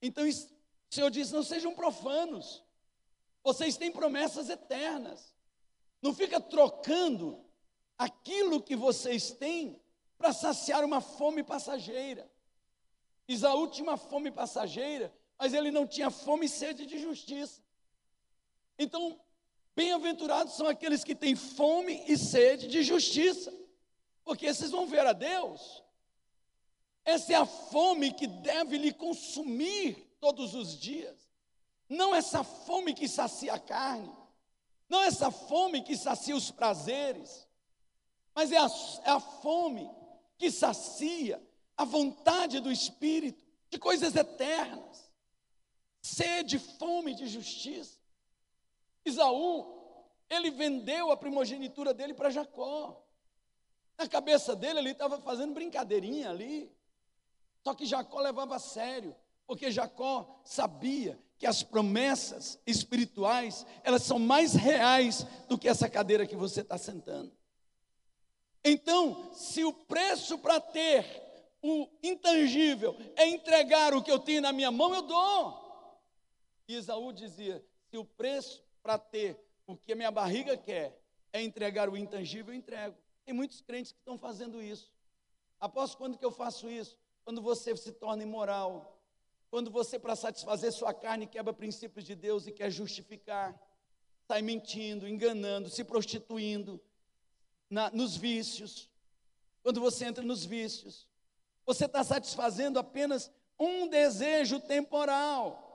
Então, 0.00 0.24
o 0.28 0.32
Senhor 0.90 1.10
diz: 1.10 1.32
não 1.32 1.42
sejam 1.42 1.74
profanos. 1.74 2.62
Vocês 3.42 3.76
têm 3.76 3.90
promessas 3.90 4.48
eternas. 4.48 5.34
Não 6.00 6.14
fica 6.14 6.40
trocando 6.40 7.44
aquilo 7.96 8.62
que 8.62 8.76
vocês 8.76 9.30
têm 9.32 9.80
para 10.18 10.32
saciar 10.32 10.84
uma 10.84 11.00
fome 11.00 11.42
passageira. 11.42 12.30
Isaú 13.26 13.68
tinha 13.68 13.88
uma 13.88 13.96
fome 13.96 14.30
passageira, 14.30 15.14
mas 15.38 15.54
ele 15.54 15.70
não 15.70 15.86
tinha 15.86 16.10
fome 16.10 16.46
e 16.46 16.48
sede 16.48 16.86
de 16.86 16.98
justiça. 16.98 17.62
Então, 18.78 19.20
bem-aventurados 19.74 20.54
são 20.54 20.66
aqueles 20.66 21.02
que 21.02 21.14
têm 21.14 21.34
fome 21.34 22.04
e 22.06 22.16
sede 22.16 22.68
de 22.68 22.82
justiça, 22.82 23.52
porque 24.24 24.46
esses 24.46 24.70
vão 24.70 24.86
ver 24.86 25.06
a 25.06 25.12
Deus. 25.12 25.82
Essa 27.04 27.34
é 27.34 27.36
a 27.36 27.46
fome 27.46 28.12
que 28.12 28.26
deve 28.26 28.78
lhe 28.78 28.92
consumir 28.92 30.16
todos 30.20 30.54
os 30.54 30.78
dias. 30.78 31.28
Não 31.88 32.14
essa 32.14 32.42
fome 32.42 32.94
que 32.94 33.06
sacia 33.06 33.54
a 33.54 33.58
carne, 33.58 34.10
não 34.88 35.02
essa 35.02 35.30
fome 35.30 35.82
que 35.82 35.96
sacia 35.96 36.34
os 36.34 36.50
prazeres, 36.50 37.46
mas 38.34 38.50
é 38.50 38.56
a, 38.56 38.66
é 39.04 39.10
a 39.10 39.20
fome 39.20 39.90
que 40.38 40.50
sacia 40.50 41.42
a 41.76 41.84
vontade 41.84 42.60
do 42.60 42.72
Espírito, 42.72 43.44
de 43.68 43.78
coisas 43.78 44.14
eternas, 44.14 45.10
sede, 46.00 46.58
fome 46.58 47.14
de 47.14 47.26
justiça. 47.26 47.98
Isaú, 49.04 49.74
ele 50.28 50.50
vendeu 50.50 51.10
a 51.10 51.16
primogenitura 51.16 51.92
dele 51.92 52.14
para 52.14 52.30
Jacó. 52.30 53.04
Na 53.96 54.08
cabeça 54.08 54.56
dele, 54.56 54.78
ele 54.80 54.90
estava 54.90 55.20
fazendo 55.20 55.54
brincadeirinha 55.54 56.30
ali. 56.30 56.72
Só 57.62 57.74
que 57.74 57.86
Jacó 57.86 58.20
levava 58.20 58.56
a 58.56 58.58
sério, 58.58 59.14
porque 59.46 59.70
Jacó 59.70 60.40
sabia 60.44 61.18
que 61.38 61.46
as 61.46 61.62
promessas 61.62 62.60
espirituais, 62.66 63.66
elas 63.82 64.02
são 64.02 64.18
mais 64.18 64.54
reais 64.54 65.26
do 65.48 65.58
que 65.58 65.68
essa 65.68 65.88
cadeira 65.88 66.26
que 66.26 66.36
você 66.36 66.60
está 66.60 66.78
sentando. 66.78 67.32
Então, 68.64 69.32
se 69.32 69.62
o 69.64 69.72
preço 69.72 70.38
para 70.38 70.60
ter 70.60 71.04
o 71.62 71.88
intangível 72.02 72.96
é 73.16 73.26
entregar 73.26 73.94
o 73.94 74.02
que 74.02 74.10
eu 74.10 74.18
tenho 74.18 74.42
na 74.42 74.52
minha 74.52 74.70
mão, 74.70 74.94
eu 74.94 75.02
dou. 75.02 76.00
E 76.68 76.74
Isaú 76.76 77.12
dizia: 77.12 77.64
se 77.90 77.98
o 77.98 78.04
preço 78.04 78.62
para 78.84 78.98
ter 78.98 79.42
o 79.66 79.74
que 79.74 79.94
minha 79.94 80.10
barriga 80.10 80.58
quer 80.58 81.00
é 81.32 81.42
entregar 81.42 81.88
o 81.88 81.96
intangível, 81.96 82.52
eu 82.52 82.58
entrego. 82.58 82.94
Tem 83.24 83.34
muitos 83.34 83.62
crentes 83.62 83.92
que 83.92 83.98
estão 83.98 84.18
fazendo 84.18 84.62
isso. 84.62 84.92
Após 85.58 85.94
quando 85.94 86.18
que 86.18 86.24
eu 86.24 86.30
faço 86.30 86.68
isso? 86.68 86.98
Quando 87.24 87.40
você 87.40 87.74
se 87.74 87.90
torna 87.92 88.22
imoral, 88.22 89.00
quando 89.50 89.70
você, 89.70 89.98
para 89.98 90.14
satisfazer 90.14 90.70
sua 90.70 90.92
carne, 90.92 91.26
quebra 91.26 91.54
princípios 91.54 92.04
de 92.04 92.14
Deus 92.14 92.46
e 92.46 92.52
quer 92.52 92.70
justificar, 92.70 93.58
sai 94.28 94.42
mentindo, 94.42 95.08
enganando, 95.08 95.70
se 95.70 95.82
prostituindo, 95.82 96.78
na, 97.70 97.90
nos 97.90 98.14
vícios. 98.18 98.90
Quando 99.62 99.80
você 99.80 100.04
entra 100.04 100.22
nos 100.22 100.44
vícios, 100.44 101.08
você 101.64 101.86
está 101.86 102.04
satisfazendo 102.04 102.78
apenas 102.78 103.32
um 103.58 103.88
desejo 103.88 104.60
temporal. 104.60 105.73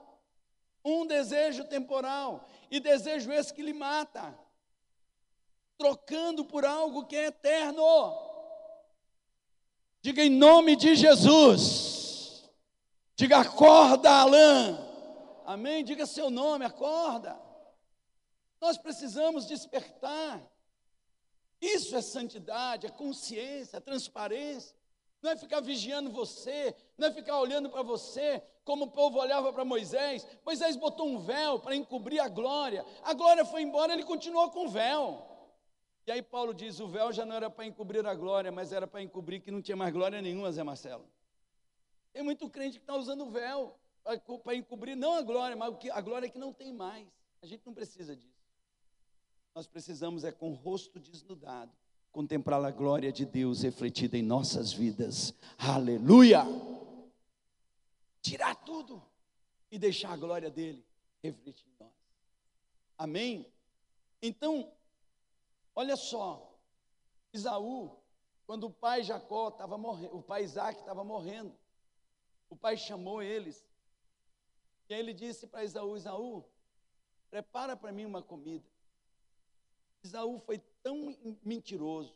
Um 0.84 1.06
desejo 1.06 1.64
temporal. 1.64 2.48
E 2.70 2.80
desejo 2.80 3.32
esse 3.32 3.52
que 3.52 3.62
lhe 3.62 3.72
mata. 3.72 4.38
Trocando 5.76 6.44
por 6.44 6.64
algo 6.64 7.06
que 7.06 7.16
é 7.16 7.26
eterno. 7.26 7.82
Diga 10.00 10.22
em 10.22 10.30
nome 10.30 10.76
de 10.76 10.94
Jesus. 10.94 12.50
Diga 13.16 13.38
acorda, 13.38 14.10
Alain. 14.10 14.78
Amém? 15.46 15.84
Diga 15.84 16.06
seu 16.06 16.30
nome, 16.30 16.64
acorda. 16.64 17.38
Nós 18.60 18.78
precisamos 18.78 19.46
despertar. 19.46 20.40
Isso 21.60 21.94
é 21.96 22.00
santidade, 22.00 22.86
é 22.86 22.90
consciência, 22.90 23.76
é 23.76 23.80
transparência 23.80 24.79
não 25.22 25.30
é 25.30 25.36
ficar 25.36 25.60
vigiando 25.60 26.10
você, 26.10 26.74
não 26.96 27.08
é 27.08 27.12
ficar 27.12 27.38
olhando 27.38 27.68
para 27.68 27.82
você, 27.82 28.42
como 28.64 28.86
o 28.86 28.90
povo 28.90 29.18
olhava 29.18 29.52
para 29.52 29.64
Moisés. 29.64 30.26
Moisés 30.44 30.76
botou 30.76 31.06
um 31.06 31.18
véu 31.18 31.58
para 31.58 31.76
encobrir 31.76 32.20
a 32.20 32.28
glória, 32.28 32.84
a 33.02 33.12
glória 33.12 33.44
foi 33.44 33.62
embora, 33.62 33.92
ele 33.92 34.04
continuou 34.04 34.50
com 34.50 34.66
o 34.66 34.68
véu. 34.68 35.26
E 36.06 36.12
aí 36.12 36.22
Paulo 36.22 36.54
diz: 36.54 36.80
o 36.80 36.88
véu 36.88 37.12
já 37.12 37.26
não 37.26 37.36
era 37.36 37.50
para 37.50 37.66
encobrir 37.66 38.04
a 38.06 38.14
glória, 38.14 38.50
mas 38.50 38.72
era 38.72 38.86
para 38.86 39.02
encobrir 39.02 39.40
que 39.40 39.50
não 39.50 39.60
tinha 39.60 39.76
mais 39.76 39.92
glória 39.92 40.20
nenhuma, 40.22 40.50
Zé 40.50 40.62
Marcelo. 40.62 41.06
Tem 42.12 42.22
muito 42.22 42.48
crente 42.48 42.78
que 42.78 42.82
está 42.82 42.96
usando 42.96 43.26
o 43.26 43.30
véu 43.30 43.78
para 44.42 44.54
encobrir 44.54 44.96
não 44.96 45.14
a 45.14 45.22
glória, 45.22 45.56
mas 45.56 45.74
a 45.92 46.00
glória 46.00 46.28
que 46.28 46.38
não 46.38 46.52
tem 46.52 46.72
mais. 46.72 47.06
A 47.42 47.46
gente 47.46 47.64
não 47.64 47.72
precisa 47.72 48.16
disso. 48.16 48.40
Nós 49.54 49.66
precisamos 49.66 50.24
é 50.24 50.32
com 50.32 50.50
o 50.50 50.54
rosto 50.54 50.98
desnudado 50.98 51.72
contemplar 52.12 52.64
a 52.64 52.70
glória 52.70 53.12
de 53.12 53.24
Deus 53.24 53.62
refletida 53.62 54.18
em 54.18 54.22
nossas 54.22 54.72
vidas. 54.72 55.34
Aleluia! 55.58 56.44
Tirar 58.20 58.54
tudo 58.56 59.02
e 59.70 59.78
deixar 59.78 60.12
a 60.12 60.16
glória 60.16 60.50
dele 60.50 60.84
refletir 61.22 61.66
em 61.68 61.84
nós. 61.84 61.92
Amém? 62.98 63.46
Então, 64.20 64.70
olha 65.74 65.96
só, 65.96 66.58
Isaú, 67.32 67.96
quando 68.46 68.64
o 68.64 68.70
pai 68.70 69.02
Jacó 69.02 69.48
estava 69.48 69.78
morrendo, 69.78 70.16
o 70.16 70.22
pai 70.22 70.42
Isaac 70.42 70.80
estava 70.80 71.04
morrendo, 71.04 71.54
o 72.48 72.56
pai 72.56 72.76
chamou 72.76 73.22
eles, 73.22 73.64
e 74.88 74.94
aí 74.94 75.00
ele 75.00 75.14
disse 75.14 75.46
para 75.46 75.62
Isaú: 75.62 75.96
Isaú, 75.96 76.44
prepara 77.30 77.76
para 77.76 77.92
mim 77.92 78.04
uma 78.04 78.20
comida. 78.20 78.68
Isaú 80.02 80.40
foi 80.40 80.58
tão 80.82 81.16
mentiroso. 81.42 82.14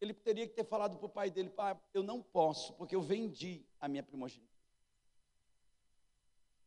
Ele 0.00 0.12
teria 0.12 0.48
que 0.48 0.54
ter 0.54 0.64
falado 0.64 0.96
para 0.96 1.06
o 1.06 1.08
pai 1.08 1.30
dele: 1.30 1.48
pai, 1.48 1.78
eu 1.94 2.02
não 2.02 2.20
posso, 2.20 2.72
porque 2.74 2.94
eu 2.94 3.00
vendi 3.00 3.64
a 3.80 3.88
minha 3.88 4.02
primogênita. 4.02 4.52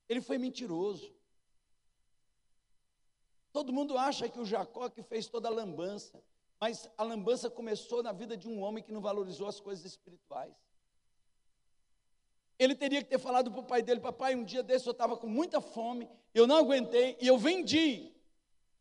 Ele 0.07 0.21
foi 0.21 0.37
mentiroso. 0.37 1.13
Todo 3.51 3.73
mundo 3.73 3.97
acha 3.97 4.29
que 4.29 4.39
o 4.39 4.45
Jacó 4.45 4.89
que 4.89 5.01
fez 5.01 5.27
toda 5.27 5.47
a 5.47 5.51
lambança, 5.51 6.21
mas 6.59 6.89
a 6.97 7.03
lambança 7.03 7.49
começou 7.49 8.03
na 8.03 8.11
vida 8.11 8.35
de 8.35 8.47
um 8.47 8.61
homem 8.61 8.83
que 8.83 8.91
não 8.91 9.01
valorizou 9.01 9.47
as 9.47 9.59
coisas 9.59 9.85
espirituais. 9.85 10.53
Ele 12.57 12.75
teria 12.75 13.03
que 13.03 13.09
ter 13.09 13.19
falado 13.19 13.51
para 13.51 13.59
o 13.59 13.65
pai 13.65 13.81
dele: 13.81 13.99
Papai, 13.99 14.35
um 14.35 14.43
dia 14.43 14.63
desse 14.63 14.87
eu 14.87 14.91
estava 14.91 15.17
com 15.17 15.27
muita 15.27 15.59
fome, 15.59 16.09
eu 16.33 16.45
não 16.47 16.57
aguentei 16.57 17.17
e 17.19 17.27
eu 17.27 17.37
vendi. 17.37 18.13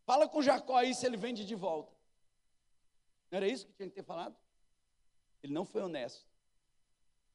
Fala 0.04 0.28
com 0.28 0.42
Jacó 0.42 0.76
aí 0.76 0.94
se 0.94 1.06
ele 1.06 1.16
vende 1.16 1.44
de 1.44 1.54
volta. 1.54 1.93
Não 3.34 3.38
era 3.38 3.48
isso 3.48 3.66
que 3.66 3.72
tinha 3.72 3.88
que 3.88 3.94
ter 3.96 4.04
falado? 4.04 4.36
Ele 5.42 5.52
não 5.52 5.64
foi 5.64 5.82
honesto. 5.82 6.24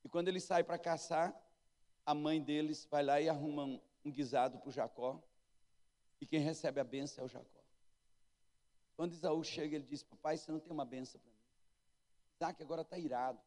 E 0.02 0.08
quando 0.08 0.30
ele 0.30 0.40
sai 0.40 0.64
para 0.64 0.80
caçar, 0.80 1.38
a 2.06 2.14
mãe 2.14 2.42
deles 2.42 2.88
vai 2.90 3.04
lá 3.04 3.20
e 3.20 3.28
arruma 3.28 3.66
um, 3.66 3.82
um 4.06 4.10
guisado 4.10 4.58
para 4.60 4.70
o 4.70 4.72
Jacó. 4.72 5.22
E 6.22 6.26
quem 6.26 6.40
recebe 6.40 6.80
a 6.80 6.86
benção 6.86 7.26
é 7.26 7.26
o 7.26 7.28
Jacó. 7.28 7.62
Quando 8.96 9.12
Isaú 9.12 9.44
chega, 9.44 9.76
ele 9.76 9.84
diz: 9.84 10.02
Papai, 10.02 10.38
você 10.38 10.50
não 10.50 10.62
tem 10.62 10.72
uma 10.72 10.86
benção 10.86 11.20
para 11.20 11.32
mim. 11.32 11.38
Isaac 12.38 12.64
agora 12.64 12.84
está 12.84 12.98
irado. 12.98 13.42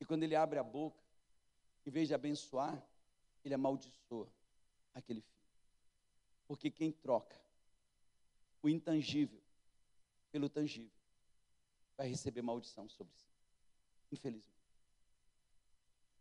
E 0.00 0.06
quando 0.06 0.22
ele 0.22 0.34
abre 0.34 0.58
a 0.58 0.64
boca, 0.64 1.04
em 1.84 1.90
vez 1.90 2.08
de 2.08 2.14
abençoar, 2.14 2.82
ele 3.44 3.52
amaldiçoa 3.52 4.26
aquele 4.94 5.20
filho. 5.20 5.44
Porque 6.48 6.70
quem 6.70 6.90
troca 6.90 7.38
o 8.62 8.70
intangível 8.70 9.42
pelo 10.30 10.48
tangível 10.48 11.01
vai 11.96 12.08
receber 12.08 12.42
maldição 12.42 12.88
sobre 12.88 13.14
si. 13.14 13.26
Infelizmente. 14.10 14.52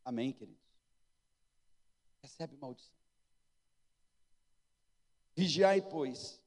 Amém, 0.04 0.32
queridos? 0.32 0.62
Recebe 2.22 2.56
maldição. 2.58 2.94
Vigiai, 5.36 5.82
pois, 5.82 6.42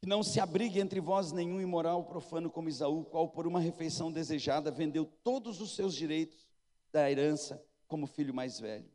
que 0.00 0.06
não 0.06 0.22
se 0.22 0.40
abrigue 0.40 0.80
entre 0.80 1.00
vós 1.00 1.30
nenhum 1.30 1.60
imoral 1.60 2.04
profano 2.04 2.50
como 2.50 2.68
Isaú, 2.68 3.04
qual 3.04 3.28
por 3.28 3.46
uma 3.46 3.60
refeição 3.60 4.10
desejada 4.10 4.70
vendeu 4.70 5.06
todos 5.22 5.60
os 5.60 5.76
seus 5.76 5.94
direitos 5.94 6.48
da 6.90 7.10
herança 7.10 7.64
como 7.86 8.06
filho 8.06 8.34
mais 8.34 8.58
velho. 8.58 8.90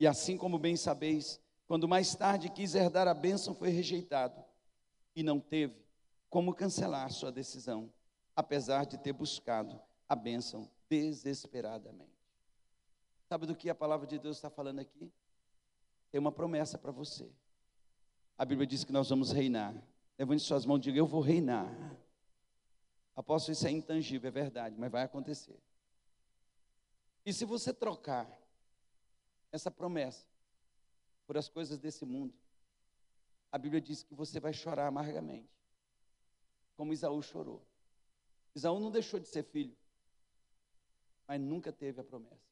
E 0.00 0.06
assim 0.06 0.36
como 0.36 0.58
bem 0.58 0.76
sabeis, 0.76 1.40
quando 1.66 1.88
mais 1.88 2.14
tarde 2.14 2.48
quis 2.48 2.74
herdar 2.74 3.06
a 3.06 3.14
bênção, 3.14 3.54
foi 3.54 3.68
rejeitado 3.68 4.42
e 5.14 5.22
não 5.22 5.38
teve 5.38 5.87
como 6.28 6.54
cancelar 6.54 7.10
sua 7.10 7.32
decisão, 7.32 7.92
apesar 8.34 8.84
de 8.84 8.98
ter 8.98 9.12
buscado 9.12 9.80
a 10.08 10.14
bênção 10.14 10.70
desesperadamente. 10.88 12.18
Sabe 13.28 13.46
do 13.46 13.54
que 13.54 13.68
a 13.68 13.74
palavra 13.74 14.06
de 14.06 14.18
Deus 14.18 14.36
está 14.36 14.48
falando 14.48 14.78
aqui? 14.78 15.12
Tem 16.10 16.18
uma 16.18 16.32
promessa 16.32 16.78
para 16.78 16.90
você. 16.90 17.30
A 18.36 18.44
Bíblia 18.44 18.66
diz 18.66 18.84
que 18.84 18.92
nós 18.92 19.08
vamos 19.10 19.32
reinar. 19.32 19.74
Levante 20.18 20.42
suas 20.42 20.64
mãos 20.64 20.78
e 20.78 20.82
diga: 20.82 20.98
Eu 20.98 21.06
vou 21.06 21.20
reinar. 21.20 21.68
Apóstolo, 23.14 23.52
isso 23.52 23.66
é 23.66 23.70
intangível, 23.70 24.28
é 24.28 24.30
verdade, 24.30 24.76
mas 24.78 24.90
vai 24.90 25.02
acontecer. 25.02 25.60
E 27.26 27.32
se 27.32 27.44
você 27.44 27.74
trocar 27.74 28.30
essa 29.50 29.70
promessa 29.70 30.24
por 31.26 31.36
as 31.36 31.48
coisas 31.48 31.78
desse 31.78 32.06
mundo, 32.06 32.32
a 33.50 33.58
Bíblia 33.58 33.80
diz 33.80 34.02
que 34.02 34.14
você 34.14 34.38
vai 34.38 34.52
chorar 34.52 34.86
amargamente, 34.86 35.50
como 36.78 36.92
Isaú 36.92 37.20
chorou. 37.20 37.60
Isaú 38.54 38.78
não 38.78 38.92
deixou 38.92 39.18
de 39.18 39.26
ser 39.26 39.42
filho, 39.42 39.76
mas 41.26 41.40
nunca 41.40 41.72
teve 41.72 42.00
a 42.00 42.04
promessa. 42.04 42.48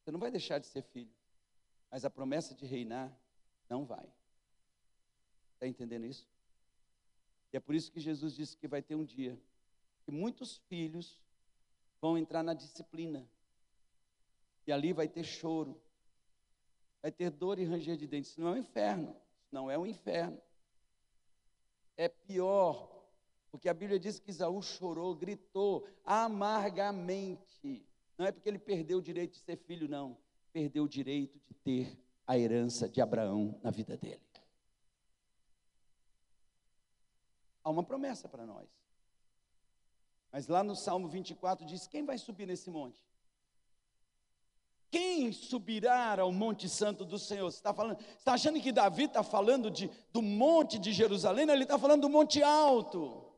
Você 0.00 0.10
não 0.10 0.18
vai 0.18 0.30
deixar 0.30 0.58
de 0.58 0.66
ser 0.66 0.80
filho, 0.80 1.12
mas 1.90 2.06
a 2.06 2.10
promessa 2.10 2.54
de 2.54 2.64
reinar 2.64 3.14
não 3.68 3.84
vai. 3.84 4.10
Está 5.52 5.68
entendendo 5.68 6.06
isso? 6.06 6.26
E 7.52 7.58
é 7.58 7.60
por 7.60 7.74
isso 7.74 7.92
que 7.92 8.00
Jesus 8.00 8.34
disse 8.34 8.56
que 8.56 8.66
vai 8.66 8.80
ter 8.80 8.94
um 8.94 9.04
dia 9.04 9.38
que 10.06 10.10
muitos 10.10 10.56
filhos 10.56 11.20
vão 12.00 12.16
entrar 12.16 12.42
na 12.42 12.54
disciplina. 12.54 13.28
E 14.66 14.72
ali 14.72 14.94
vai 14.94 15.06
ter 15.06 15.24
choro, 15.24 15.78
vai 17.02 17.12
ter 17.12 17.30
dor 17.30 17.58
e 17.58 17.64
ranger 17.64 17.98
de 17.98 18.06
dentes. 18.06 18.30
Isso 18.30 18.40
não 18.40 18.48
é 18.48 18.52
um 18.52 18.56
inferno, 18.56 19.14
isso 19.42 19.54
não 19.54 19.70
é 19.70 19.76
um 19.76 19.84
inferno. 19.84 20.40
É 21.98 22.08
pior, 22.08 22.88
porque 23.50 23.68
a 23.68 23.74
Bíblia 23.74 23.98
diz 23.98 24.20
que 24.20 24.30
Isaú 24.30 24.62
chorou, 24.62 25.16
gritou 25.16 25.84
amargamente. 26.04 27.84
Não 28.16 28.24
é 28.24 28.30
porque 28.30 28.48
ele 28.48 28.58
perdeu 28.58 28.98
o 28.98 29.02
direito 29.02 29.32
de 29.32 29.40
ser 29.40 29.56
filho, 29.56 29.88
não. 29.88 30.16
Perdeu 30.52 30.84
o 30.84 30.88
direito 30.88 31.40
de 31.40 31.54
ter 31.54 31.98
a 32.24 32.38
herança 32.38 32.88
de 32.88 33.00
Abraão 33.00 33.58
na 33.64 33.72
vida 33.72 33.96
dele. 33.96 34.22
Há 37.64 37.70
uma 37.70 37.82
promessa 37.82 38.28
para 38.28 38.46
nós. 38.46 38.68
Mas 40.30 40.46
lá 40.46 40.62
no 40.62 40.76
Salmo 40.76 41.08
24 41.08 41.66
diz: 41.66 41.88
Quem 41.88 42.04
vai 42.04 42.16
subir 42.16 42.46
nesse 42.46 42.70
monte? 42.70 43.07
Quem 44.90 45.32
subirá 45.32 46.18
ao 46.20 46.32
Monte 46.32 46.68
Santo 46.68 47.04
do 47.04 47.18
Senhor? 47.18 47.50
Você 47.50 47.58
está 47.58 47.74
falando, 47.74 47.98
está 48.16 48.32
achando 48.32 48.60
que 48.60 48.72
Davi 48.72 49.04
está 49.04 49.22
falando 49.22 49.70
de, 49.70 49.90
do 50.12 50.22
monte 50.22 50.78
de 50.78 50.92
Jerusalém? 50.92 51.44
Não, 51.44 51.52
ele 51.52 51.64
está 51.64 51.78
falando 51.78 52.02
do 52.02 52.08
monte 52.08 52.42
alto. 52.42 53.28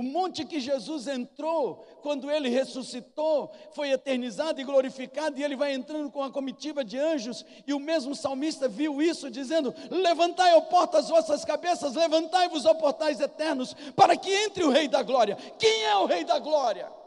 O 0.00 0.04
monte 0.04 0.44
que 0.44 0.60
Jesus 0.60 1.08
entrou, 1.08 1.84
quando 2.00 2.30
ele 2.30 2.48
ressuscitou, 2.48 3.52
foi 3.72 3.90
eternizado 3.90 4.60
e 4.60 4.64
glorificado, 4.64 5.38
e 5.38 5.42
ele 5.42 5.56
vai 5.56 5.74
entrando 5.74 6.10
com 6.10 6.22
a 6.22 6.30
comitiva 6.30 6.84
de 6.84 6.96
anjos, 6.96 7.44
e 7.66 7.74
o 7.74 7.80
mesmo 7.80 8.14
salmista 8.14 8.68
viu 8.68 9.02
isso, 9.02 9.28
dizendo: 9.28 9.74
Levantai, 9.90 10.54
ó 10.54 10.60
portas, 10.60 11.08
vossas 11.08 11.44
cabeças, 11.44 11.96
levantai-vos, 11.96 12.64
ó 12.66 12.74
portais 12.74 13.20
eternos, 13.20 13.74
para 13.96 14.16
que 14.16 14.30
entre 14.30 14.62
o 14.62 14.70
Rei 14.70 14.86
da 14.86 15.02
Glória. 15.02 15.36
Quem 15.58 15.84
é 15.84 15.96
o 15.96 16.06
Rei 16.06 16.24
da 16.24 16.38
Glória? 16.38 16.99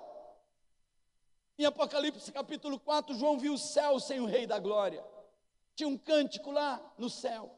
Em 1.57 1.65
Apocalipse 1.65 2.31
capítulo 2.31 2.79
4, 2.79 3.15
João 3.15 3.37
viu 3.37 3.53
o 3.53 3.57
céu 3.57 3.99
sem 3.99 4.19
o 4.19 4.25
Rei 4.25 4.47
da 4.47 4.59
Glória. 4.59 5.03
Tinha 5.75 5.87
um 5.87 5.97
cântico 5.97 6.51
lá 6.51 6.81
no 6.97 7.09
céu. 7.09 7.57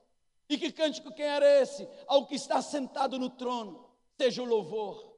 E 0.49 0.58
que 0.58 0.71
cântico 0.71 1.13
quem 1.13 1.25
era 1.25 1.62
esse? 1.62 1.88
Ao 2.05 2.25
que 2.25 2.36
está 2.36 2.62
sentado 2.62 3.17
no 3.17 3.29
trono, 3.29 3.89
seja 4.17 4.41
o 4.41 4.45
louvor 4.45 5.14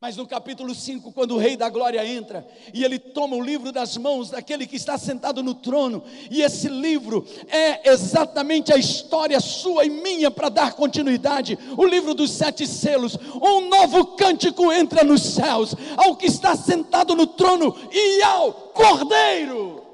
mas 0.00 0.16
no 0.16 0.28
capítulo 0.28 0.72
5, 0.74 1.12
quando 1.12 1.34
o 1.34 1.38
Rei 1.38 1.56
da 1.56 1.68
Glória 1.68 2.06
entra 2.06 2.46
e 2.72 2.84
ele 2.84 3.00
toma 3.00 3.34
o 3.34 3.42
livro 3.42 3.72
das 3.72 3.96
mãos 3.96 4.30
daquele 4.30 4.64
que 4.64 4.76
está 4.76 4.96
sentado 4.96 5.42
no 5.42 5.54
trono, 5.54 6.04
e 6.30 6.40
esse 6.40 6.68
livro 6.68 7.26
é 7.48 7.90
exatamente 7.90 8.72
a 8.72 8.76
história 8.76 9.40
sua 9.40 9.84
e 9.84 9.90
minha 9.90 10.30
para 10.30 10.48
dar 10.48 10.74
continuidade 10.74 11.58
o 11.76 11.84
livro 11.84 12.14
dos 12.14 12.30
sete 12.30 12.64
selos. 12.64 13.16
Um 13.42 13.68
novo 13.68 14.16
cântico 14.16 14.72
entra 14.72 15.02
nos 15.02 15.20
céus 15.22 15.74
ao 15.96 16.14
que 16.14 16.26
está 16.26 16.54
sentado 16.54 17.16
no 17.16 17.26
trono 17.26 17.74
e 17.90 18.22
ao 18.22 18.52
Cordeiro. 18.52 19.84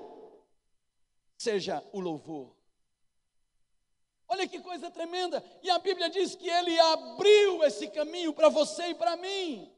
Seja 1.39 1.83
o 1.95 2.01
louvor. 2.01 2.55
Olha 4.29 4.47
que 4.47 4.59
coisa 4.59 4.91
tremenda, 4.91 5.43
e 5.63 5.71
a 5.71 5.79
Bíblia 5.79 6.11
diz 6.11 6.35
que 6.35 6.49
ele 6.49 6.79
abriu 6.79 7.65
esse 7.65 7.87
caminho 7.89 8.35
para 8.35 8.51
você 8.51 8.89
e 8.89 8.95
para 8.95 9.17
mim. 9.17 9.74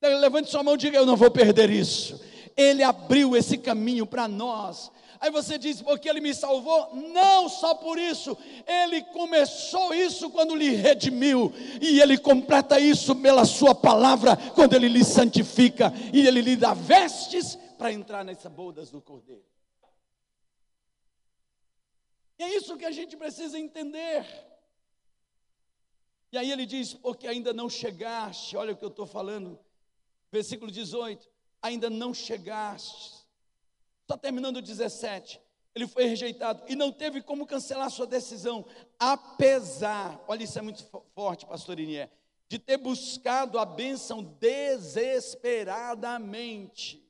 Levante 0.00 0.50
sua 0.50 0.62
mão 0.62 0.74
e 0.74 0.78
diga: 0.78 0.98
Eu 0.98 1.06
não 1.06 1.16
vou 1.16 1.30
perder 1.30 1.70
isso. 1.70 2.20
Ele 2.56 2.82
abriu 2.82 3.36
esse 3.36 3.58
caminho 3.58 4.06
para 4.06 4.26
nós. 4.28 4.90
Aí 5.20 5.30
você 5.30 5.58
diz, 5.58 5.80
porque 5.80 6.08
ele 6.08 6.20
me 6.20 6.34
salvou? 6.34 6.94
Não 6.94 7.48
só 7.48 7.74
por 7.74 7.98
isso, 7.98 8.36
ele 8.66 9.02
começou 9.02 9.94
isso 9.94 10.30
quando 10.30 10.54
lhe 10.54 10.70
redimiu, 10.70 11.52
e 11.80 12.00
ele 12.00 12.18
completa 12.18 12.78
isso 12.78 13.16
pela 13.16 13.44
sua 13.44 13.74
palavra, 13.74 14.36
quando 14.54 14.74
ele 14.74 14.88
lhe 14.88 15.04
santifica, 15.04 15.92
e 16.12 16.26
ele 16.26 16.40
lhe 16.40 16.56
dá 16.56 16.74
vestes 16.74 17.56
para 17.78 17.92
entrar 17.92 18.24
nessas 18.24 18.52
bodas 18.52 18.90
do 18.90 19.00
cordeiro. 19.00 19.44
E 22.38 22.42
é 22.42 22.56
isso 22.56 22.76
que 22.76 22.84
a 22.84 22.90
gente 22.90 23.16
precisa 23.16 23.58
entender. 23.58 24.26
E 26.30 26.36
aí 26.36 26.52
ele 26.52 26.66
diz, 26.66 26.92
porque 26.92 27.26
ainda 27.26 27.52
não 27.52 27.70
chegaste, 27.70 28.56
olha 28.56 28.74
o 28.74 28.76
que 28.76 28.84
eu 28.84 28.90
estou 28.90 29.06
falando, 29.06 29.58
Versículo 30.30 30.70
18: 30.70 31.28
Ainda 31.62 31.90
não 31.90 32.12
chegaste. 32.12 33.26
Só 34.06 34.14
terminando 34.16 34.58
o 34.58 34.62
17. 34.62 35.40
Ele 35.74 35.86
foi 35.86 36.06
rejeitado 36.06 36.62
e 36.68 36.74
não 36.74 36.90
teve 36.90 37.20
como 37.20 37.46
cancelar 37.46 37.90
sua 37.90 38.06
decisão, 38.06 38.64
apesar, 38.98 40.18
olha, 40.26 40.44
isso 40.44 40.58
é 40.58 40.62
muito 40.62 40.82
forte, 41.14 41.44
pastor 41.44 41.78
Inier, 41.78 42.10
de 42.48 42.58
ter 42.58 42.78
buscado 42.78 43.58
a 43.58 43.66
bênção 43.66 44.22
desesperadamente. 44.22 47.06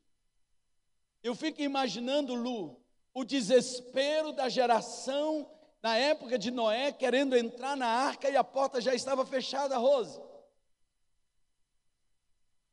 Eu 1.22 1.36
fico 1.36 1.62
imaginando, 1.62 2.34
Lu, 2.34 2.80
o 3.14 3.24
desespero 3.24 4.32
da 4.32 4.48
geração 4.48 5.48
na 5.80 5.96
época 5.96 6.36
de 6.36 6.50
Noé, 6.50 6.90
querendo 6.90 7.36
entrar 7.36 7.76
na 7.76 7.86
arca 7.86 8.28
e 8.28 8.36
a 8.36 8.42
porta 8.42 8.80
já 8.80 8.92
estava 8.94 9.24
fechada, 9.24 9.76
Rose 9.76 10.20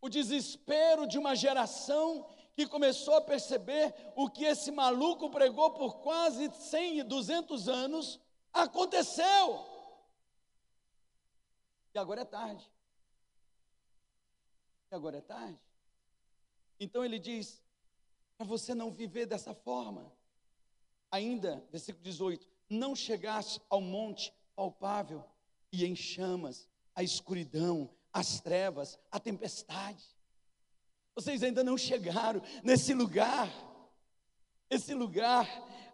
o 0.03 0.09
desespero 0.09 1.07
de 1.07 1.17
uma 1.17 1.33
geração 1.33 2.29
que 2.57 2.67
começou 2.67 3.15
a 3.15 3.21
perceber 3.21 3.95
o 4.17 4.29
que 4.29 4.43
esse 4.43 4.69
maluco 4.69 5.29
pregou 5.29 5.71
por 5.71 5.99
quase 5.99 6.51
100 6.51 6.99
e 6.99 7.03
200 7.03 7.69
anos 7.69 8.19
aconteceu. 8.51 9.65
E 11.93 11.97
agora 11.97 12.19
é 12.19 12.25
tarde. 12.25 12.69
E 14.91 14.93
agora 14.93 15.19
é 15.19 15.21
tarde. 15.21 15.57
Então 16.77 17.05
ele 17.05 17.17
diz: 17.17 17.63
para 18.37 18.45
você 18.45 18.75
não 18.75 18.91
viver 18.91 19.25
dessa 19.25 19.53
forma. 19.53 20.11
Ainda, 21.09 21.65
versículo 21.71 22.03
18: 22.03 22.45
não 22.69 22.93
chegaste 22.93 23.61
ao 23.69 23.79
monte 23.79 24.33
palpável 24.53 25.23
e 25.71 25.85
em 25.85 25.95
chamas, 25.95 26.67
a 26.93 27.01
escuridão, 27.01 27.89
as 28.13 28.39
trevas, 28.39 28.99
a 29.11 29.19
tempestade. 29.19 30.03
Vocês 31.15 31.43
ainda 31.43 31.63
não 31.63 31.77
chegaram 31.77 32.41
nesse 32.63 32.93
lugar, 32.93 33.49
esse 34.69 34.93
lugar, 34.93 35.47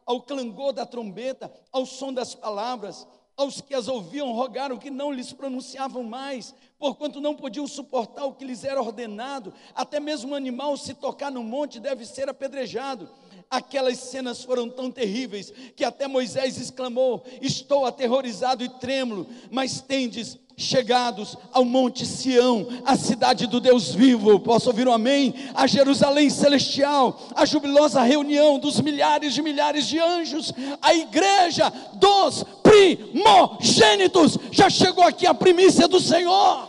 ao 0.06 0.22
clangor 0.22 0.74
da 0.74 0.86
trombeta, 0.86 1.52
ao 1.72 1.86
som 1.86 2.14
das 2.14 2.36
palavras, 2.36 3.08
aos 3.38 3.62
que 3.62 3.74
as 3.74 3.88
ouviam 3.88 4.34
rogaram 4.34 4.78
que 4.78 4.90
não 4.90 5.14
lhes 5.14 5.32
pronunciavam 5.32 6.04
mais, 6.04 6.54
porquanto 6.78 7.22
não 7.22 7.36
podiam 7.36 7.66
suportar 7.66 8.26
o 8.26 8.34
que 8.34 8.44
lhes 8.44 8.66
era 8.66 8.82
ordenado, 8.82 9.54
até 9.74 9.98
mesmo 10.00 10.32
um 10.32 10.36
animal 10.36 10.76
se 10.76 10.94
tocar 10.94 11.32
no 11.32 11.42
monte 11.42 11.80
deve 11.80 12.06
ser 12.06 12.28
apedrejado. 12.28 13.10
Aquelas 13.50 13.98
cenas 13.98 14.44
foram 14.44 14.70
tão 14.70 14.92
terríveis 14.92 15.52
que 15.76 15.86
até 15.86 16.06
Moisés 16.06 16.60
exclamou: 16.60 17.24
Estou 17.42 17.86
aterrorizado 17.86 18.64
e 18.64 18.70
trêmulo, 18.70 19.26
mas 19.50 19.82
tendes 19.82 20.38
chegados 20.60 21.38
ao 21.54 21.64
Monte 21.64 22.06
Sião, 22.06 22.68
a 22.86 22.98
cidade 22.98 23.48
do 23.48 23.62
Deus 23.62 23.96
vivo. 23.96 24.40
Posso 24.42 24.70
ouvir 24.70 24.88
um 24.88 24.94
amém? 24.94 25.34
A 25.56 25.66
Jerusalém 25.66 26.30
celestial, 26.30 27.20
a 27.34 27.46
jubilosa 27.46 28.02
reunião 28.02 28.60
dos 28.60 28.82
milhares 28.82 29.34
de 29.34 29.42
milhares 29.42 29.88
de 29.88 29.98
anjos, 29.98 30.54
a 30.82 30.94
igreja 30.94 31.70
dos 31.94 32.44
primogênitos. 32.62 34.38
Já 34.52 34.70
chegou 34.70 35.04
aqui 35.06 35.26
a 35.26 35.34
primícia 35.34 35.88
do 35.88 36.00
Senhor. 36.00 36.68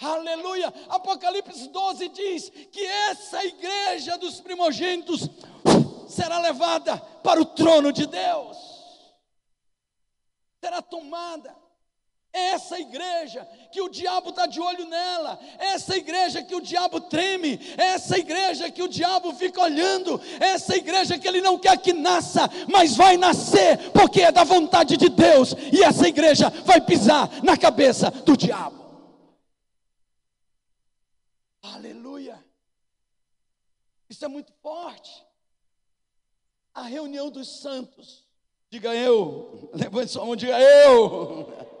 Aleluia! 0.00 0.72
Apocalipse 0.88 1.68
12 1.68 2.08
diz 2.08 2.50
que 2.70 2.84
essa 2.84 3.44
igreja 3.44 4.16
dos 4.16 4.40
primogênitos 4.40 5.28
será 6.08 6.38
levada 6.38 6.98
para 7.22 7.40
o 7.40 7.44
trono 7.44 7.92
de 7.92 8.06
Deus, 8.06 8.56
será 10.60 10.82
tomada. 10.82 11.61
Essa 12.32 12.80
igreja 12.80 13.46
que 13.70 13.82
o 13.82 13.90
diabo 13.90 14.30
está 14.30 14.46
de 14.46 14.58
olho 14.58 14.86
nela, 14.86 15.38
essa 15.58 15.94
igreja 15.94 16.42
que 16.42 16.54
o 16.54 16.62
diabo 16.62 16.98
treme, 16.98 17.60
essa 17.76 18.16
igreja 18.16 18.70
que 18.70 18.82
o 18.82 18.88
diabo 18.88 19.34
fica 19.34 19.60
olhando, 19.60 20.18
essa 20.40 20.74
igreja 20.74 21.18
que 21.18 21.28
ele 21.28 21.42
não 21.42 21.58
quer 21.58 21.76
que 21.76 21.92
nasça, 21.92 22.48
mas 22.70 22.96
vai 22.96 23.18
nascer, 23.18 23.90
porque 23.92 24.22
é 24.22 24.32
da 24.32 24.44
vontade 24.44 24.96
de 24.96 25.10
Deus, 25.10 25.54
e 25.70 25.84
essa 25.84 26.08
igreja 26.08 26.48
vai 26.64 26.80
pisar 26.80 27.28
na 27.42 27.54
cabeça 27.54 28.10
do 28.10 28.34
diabo. 28.34 28.82
Aleluia! 31.60 32.42
Isso 34.08 34.24
é 34.24 34.28
muito 34.28 34.54
forte. 34.62 35.22
A 36.72 36.84
reunião 36.84 37.30
dos 37.30 37.60
santos, 37.60 38.26
diga 38.70 38.94
eu, 38.94 39.70
levante 39.74 40.10
sua 40.10 40.24
mão, 40.24 40.34
diga 40.34 40.58
eu. 40.58 41.71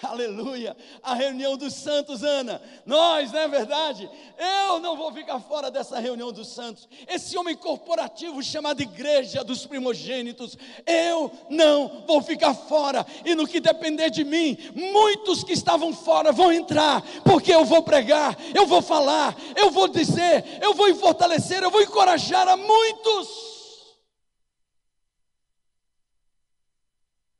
Aleluia. 0.00 0.76
A 1.02 1.12
reunião 1.14 1.56
dos 1.56 1.74
santos, 1.74 2.22
Ana. 2.22 2.62
Nós, 2.86 3.32
não 3.32 3.40
é 3.40 3.48
verdade? 3.48 4.08
Eu 4.38 4.78
não 4.78 4.96
vou 4.96 5.12
ficar 5.12 5.40
fora 5.40 5.72
dessa 5.72 5.98
reunião 5.98 6.30
dos 6.30 6.48
santos. 6.48 6.88
Esse 7.08 7.36
homem 7.36 7.56
corporativo 7.56 8.40
chamado 8.40 8.80
Igreja 8.80 9.42
dos 9.42 9.66
Primogênitos. 9.66 10.56
Eu 10.86 11.32
não 11.50 12.04
vou 12.06 12.22
ficar 12.22 12.54
fora. 12.54 13.04
E 13.24 13.34
no 13.34 13.46
que 13.46 13.58
depender 13.58 14.08
de 14.08 14.22
mim, 14.22 14.56
muitos 14.72 15.42
que 15.42 15.52
estavam 15.52 15.92
fora 15.92 16.30
vão 16.30 16.52
entrar. 16.52 17.02
Porque 17.24 17.52
eu 17.52 17.64
vou 17.64 17.82
pregar, 17.82 18.36
eu 18.54 18.66
vou 18.66 18.80
falar, 18.80 19.36
eu 19.56 19.70
vou 19.70 19.88
dizer, 19.88 20.44
eu 20.62 20.74
vou 20.74 20.94
fortalecer, 20.94 21.60
eu 21.60 21.72
vou 21.72 21.82
encorajar 21.82 22.46
a 22.46 22.56
muitos. 22.56 23.28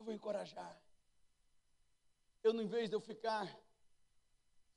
Eu 0.00 0.06
vou 0.06 0.12
encorajar. 0.12 0.77
Eu, 2.48 2.58
em 2.62 2.66
vez 2.66 2.88
de 2.88 2.96
eu 2.96 3.00
ficar 3.00 3.46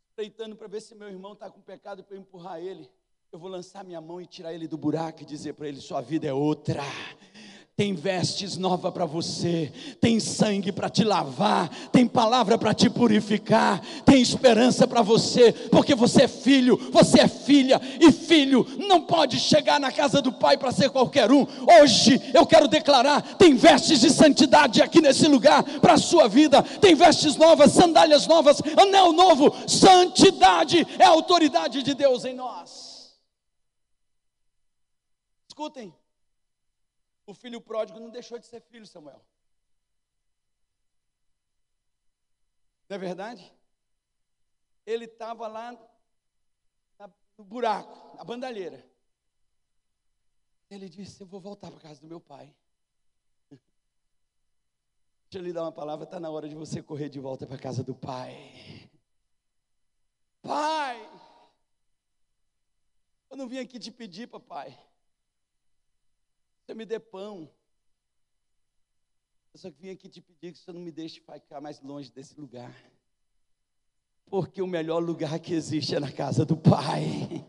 espreitando 0.10 0.58
para 0.58 0.68
ver 0.68 0.82
se 0.82 0.94
meu 0.94 1.08
irmão 1.08 1.32
está 1.32 1.50
com 1.50 1.62
pecado 1.62 2.04
para 2.04 2.18
empurrar 2.18 2.60
ele, 2.60 2.92
eu 3.32 3.40
vou 3.40 3.50
lançar 3.50 3.82
minha 3.86 4.02
mão 4.02 4.20
e 4.20 4.26
tirar 4.28 4.54
ele 4.54 4.68
do 4.68 4.78
buraco 4.78 5.22
e 5.22 5.26
dizer 5.26 5.54
para 5.54 5.70
ele: 5.70 5.80
sua 5.80 6.02
vida 6.02 6.28
é 6.28 6.34
outra 6.34 6.82
tem 7.76 7.96
vestes 7.96 8.58
novas 8.58 8.94
para 8.94 9.06
você, 9.06 9.72
tem 10.00 10.20
sangue 10.20 10.72
para 10.72 10.90
te 10.90 11.04
lavar, 11.04 11.70
tem 11.92 12.06
palavra 12.06 12.58
para 12.58 12.74
te 12.74 12.90
purificar, 12.90 13.82
tem 14.06 14.22
esperança 14.22 14.88
para 14.88 15.02
você, 15.02 15.52
porque 15.52 15.96
você 15.96 16.24
é 16.24 16.28
filho, 16.28 16.78
você 16.92 17.22
é 17.22 17.28
filha, 17.28 17.82
e 18.00 18.12
filho 18.12 18.68
não 18.78 19.02
pode 19.02 19.40
chegar 19.40 19.80
na 19.80 19.92
casa 19.92 20.22
do 20.22 20.32
pai 20.32 20.58
para 20.58 20.72
ser 20.72 20.90
qualquer 20.90 21.32
um. 21.32 21.48
Hoje 21.82 22.22
eu 22.34 22.46
quero 22.46 22.68
declarar: 22.68 23.22
tem 23.38 23.56
vestes 23.56 24.02
de 24.02 24.10
santidade 24.10 24.82
aqui 24.82 25.02
nesse 25.02 25.28
lugar 25.28 25.64
para 25.80 25.94
a 25.94 25.98
sua 25.98 26.28
vida, 26.28 26.62
tem 26.62 26.94
vestes 26.94 27.36
novas, 27.36 27.72
sandálias 27.72 28.28
novas, 28.28 28.62
anel 28.78 29.12
novo, 29.12 29.56
santidade 29.68 30.86
é 31.00 31.06
a 31.06 31.10
autoridade 31.10 31.82
de 31.82 31.96
Deus 31.96 32.26
em 32.26 32.36
nós. 32.36 33.16
Escutem, 35.48 35.94
o 37.32 37.34
filho 37.34 37.62
pródigo 37.62 38.00
não 38.00 38.10
deixou 38.10 38.38
de 38.38 38.46
ser 38.46 38.62
filho, 38.62 38.86
Samuel. 38.86 39.26
Não 42.90 42.96
é 42.96 43.00
verdade? 43.00 43.54
Ele 44.86 45.06
estava 45.06 45.48
lá 45.48 45.72
no 47.38 47.44
buraco, 47.46 48.18
na 48.18 48.24
bandalheira. 48.24 48.86
Ele 50.70 50.90
disse: 50.90 51.22
Eu 51.22 51.28
vou 51.28 51.40
voltar 51.40 51.72
para 51.72 51.80
casa 51.80 52.02
do 52.02 52.08
meu 52.08 52.20
pai. 52.20 52.54
Deixa 53.50 55.38
eu 55.38 55.42
lhe 55.42 55.54
dar 55.54 55.64
uma 55.64 55.72
palavra, 55.72 56.04
está 56.04 56.20
na 56.20 56.30
hora 56.30 56.50
de 56.50 56.56
você 56.56 56.84
correr 56.84 57.08
de 57.08 57.20
volta 57.20 57.48
para 57.48 57.56
a 57.56 57.60
casa 57.60 57.84
do 57.84 57.96
pai. 57.96 58.90
Pai, 60.42 61.00
eu 63.30 63.38
não 63.38 63.48
vim 63.48 63.60
aqui 63.60 63.80
te 63.80 63.92
pedir, 63.92 64.28
papai. 64.28 64.78
Você 66.72 66.76
me 66.76 66.86
dê 66.86 67.02
pão. 67.02 67.52
Eu 69.54 69.60
só 69.60 69.70
vim 69.70 69.90
aqui 69.90 70.08
te 70.08 70.22
pedir 70.22 70.54
que 70.54 70.58
você 70.58 70.72
não 70.72 70.80
me 70.80 70.90
deixe 70.90 71.20
ficar 71.20 71.60
mais 71.60 71.82
longe 71.82 72.10
desse 72.10 72.40
lugar. 72.40 72.74
Porque 74.28 74.62
o 74.62 74.68
melhor 74.68 75.00
lugar 75.00 75.38
que 75.42 75.54
existe 75.54 75.94
é 75.94 76.00
na 76.00 76.10
casa 76.10 76.46
do 76.46 76.56
Pai. 76.56 77.46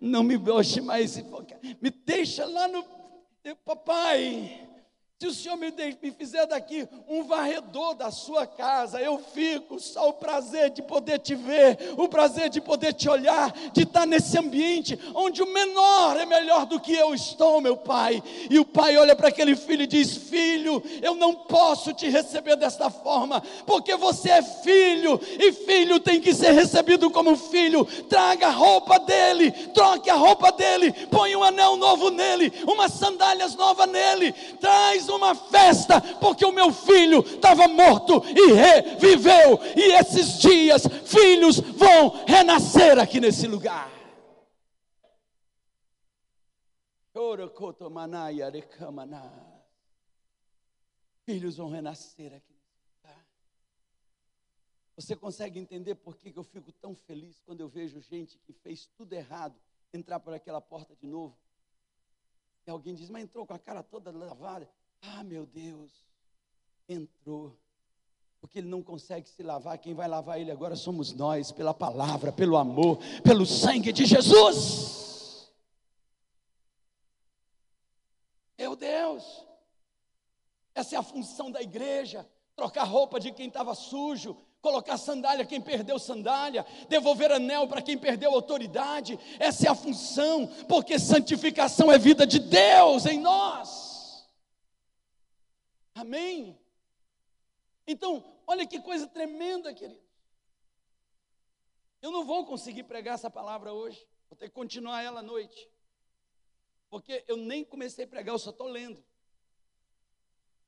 Não 0.00 0.22
me 0.22 0.38
deixe 0.38 0.80
mais. 0.80 1.14
Me 1.78 1.90
deixa 1.90 2.46
lá 2.46 2.66
no. 2.66 2.82
Papai, 3.66 4.66
se 5.16 5.28
o 5.28 5.32
Senhor 5.32 5.56
me, 5.56 5.70
de, 5.70 5.96
me 6.02 6.10
fizer 6.10 6.44
daqui 6.44 6.88
um 7.08 7.22
varredor 7.22 7.94
da 7.94 8.10
sua 8.10 8.48
casa, 8.48 9.00
eu 9.00 9.16
fico 9.32 9.78
só 9.78 10.08
o 10.08 10.14
prazer 10.14 10.70
de 10.70 10.82
poder 10.82 11.20
te 11.20 11.36
ver, 11.36 11.78
o 11.96 12.08
prazer 12.08 12.50
de 12.50 12.60
poder 12.60 12.92
te 12.92 13.08
olhar, 13.08 13.52
de 13.72 13.84
estar 13.84 14.06
nesse 14.06 14.36
ambiente 14.36 14.98
onde 15.14 15.40
o 15.40 15.52
menor 15.52 16.16
é 16.18 16.26
melhor 16.26 16.66
do 16.66 16.80
que 16.80 16.92
eu 16.92 17.14
estou, 17.14 17.60
meu 17.60 17.76
pai. 17.76 18.20
E 18.50 18.58
o 18.58 18.64
pai 18.64 18.96
olha 18.96 19.14
para 19.14 19.28
aquele 19.28 19.54
filho 19.54 19.84
e 19.84 19.86
diz: 19.86 20.16
Filho, 20.16 20.82
eu 21.00 21.14
não 21.14 21.32
posso 21.32 21.92
te 21.92 22.08
receber 22.08 22.56
desta 22.56 22.90
forma, 22.90 23.40
porque 23.64 23.96
você 23.96 24.30
é 24.30 24.42
filho, 24.42 25.20
e 25.38 25.52
filho 25.52 26.00
tem 26.00 26.20
que 26.20 26.34
ser 26.34 26.50
recebido 26.50 27.08
como 27.08 27.36
filho. 27.36 27.84
Traga 28.08 28.48
a 28.48 28.50
roupa 28.50 28.98
dele, 28.98 29.52
troque 29.72 30.10
a 30.10 30.14
roupa 30.14 30.50
dele, 30.50 30.92
põe 31.08 31.36
um 31.36 31.44
anel 31.44 31.76
novo 31.76 32.10
nele, 32.10 32.52
umas 32.66 32.92
sandálias 32.92 33.54
novas 33.54 33.88
nele, 33.88 34.32
traz 34.60 35.03
uma 35.08 35.34
festa, 35.34 36.00
porque 36.18 36.44
o 36.44 36.52
meu 36.52 36.72
filho 36.72 37.20
estava 37.20 37.68
morto 37.68 38.22
e 38.26 38.52
reviveu. 38.52 39.58
E 39.76 39.92
esses 39.92 40.38
dias, 40.38 40.82
filhos 41.04 41.58
vão 41.58 42.24
renascer 42.26 42.98
aqui 42.98 43.20
nesse 43.20 43.46
lugar. 43.46 43.90
Filhos 51.24 51.56
vão 51.56 51.68
renascer 51.68 52.34
aqui. 52.34 52.54
Você 54.96 55.16
consegue 55.16 55.58
entender 55.58 55.96
por 55.96 56.16
que 56.16 56.32
eu 56.36 56.44
fico 56.44 56.70
tão 56.72 56.94
feliz 56.94 57.40
quando 57.40 57.60
eu 57.60 57.68
vejo 57.68 58.00
gente 58.00 58.38
que 58.38 58.52
fez 58.52 58.86
tudo 58.96 59.12
errado 59.12 59.58
entrar 59.92 60.20
por 60.20 60.32
aquela 60.32 60.60
porta 60.60 60.94
de 60.94 61.06
novo? 61.06 61.36
E 62.66 62.70
alguém 62.70 62.94
diz, 62.94 63.10
mas 63.10 63.24
entrou 63.24 63.46
com 63.46 63.54
a 63.54 63.58
cara 63.58 63.82
toda 63.82 64.12
lavada. 64.12 64.70
Ah, 65.12 65.22
meu 65.24 65.46
Deus, 65.46 65.90
entrou. 66.88 67.56
Porque 68.40 68.58
ele 68.58 68.68
não 68.68 68.82
consegue 68.82 69.28
se 69.28 69.42
lavar, 69.42 69.78
quem 69.78 69.94
vai 69.94 70.06
lavar 70.06 70.38
ele 70.38 70.50
agora 70.50 70.76
somos 70.76 71.12
nós, 71.12 71.50
pela 71.50 71.72
palavra, 71.72 72.30
pelo 72.30 72.56
amor, 72.56 72.98
pelo 73.22 73.46
sangue 73.46 73.92
de 73.92 74.04
Jesus. 74.04 75.50
Meu 78.58 78.76
Deus, 78.76 79.44
essa 80.74 80.94
é 80.94 80.98
a 80.98 81.02
função 81.02 81.50
da 81.50 81.62
igreja: 81.62 82.28
trocar 82.54 82.84
roupa 82.84 83.18
de 83.18 83.32
quem 83.32 83.48
estava 83.48 83.74
sujo, 83.74 84.36
colocar 84.60 84.98
sandália 84.98 85.44
quem 85.44 85.60
perdeu 85.60 85.98
sandália, 85.98 86.66
devolver 86.88 87.32
anel 87.32 87.66
para 87.66 87.82
quem 87.82 87.96
perdeu 87.96 88.32
autoridade. 88.32 89.18
Essa 89.38 89.68
é 89.68 89.70
a 89.70 89.74
função, 89.74 90.46
porque 90.68 90.98
santificação 90.98 91.90
é 91.90 91.98
vida 91.98 92.26
de 92.26 92.38
Deus 92.38 93.06
em 93.06 93.20
nós. 93.20 93.93
Amém? 95.94 96.58
Então, 97.86 98.24
olha 98.46 98.66
que 98.66 98.80
coisa 98.80 99.06
tremenda, 99.06 99.72
querido. 99.72 100.02
Eu 102.02 102.10
não 102.10 102.24
vou 102.24 102.44
conseguir 102.44 102.82
pregar 102.82 103.14
essa 103.14 103.30
palavra 103.30 103.72
hoje, 103.72 104.06
vou 104.28 104.36
ter 104.36 104.48
que 104.48 104.54
continuar 104.54 105.02
ela 105.02 105.20
à 105.20 105.22
noite, 105.22 105.70
porque 106.90 107.24
eu 107.26 107.36
nem 107.36 107.64
comecei 107.64 108.04
a 108.04 108.08
pregar, 108.08 108.34
eu 108.34 108.38
só 108.38 108.50
estou 108.50 108.68
lendo. 108.68 109.02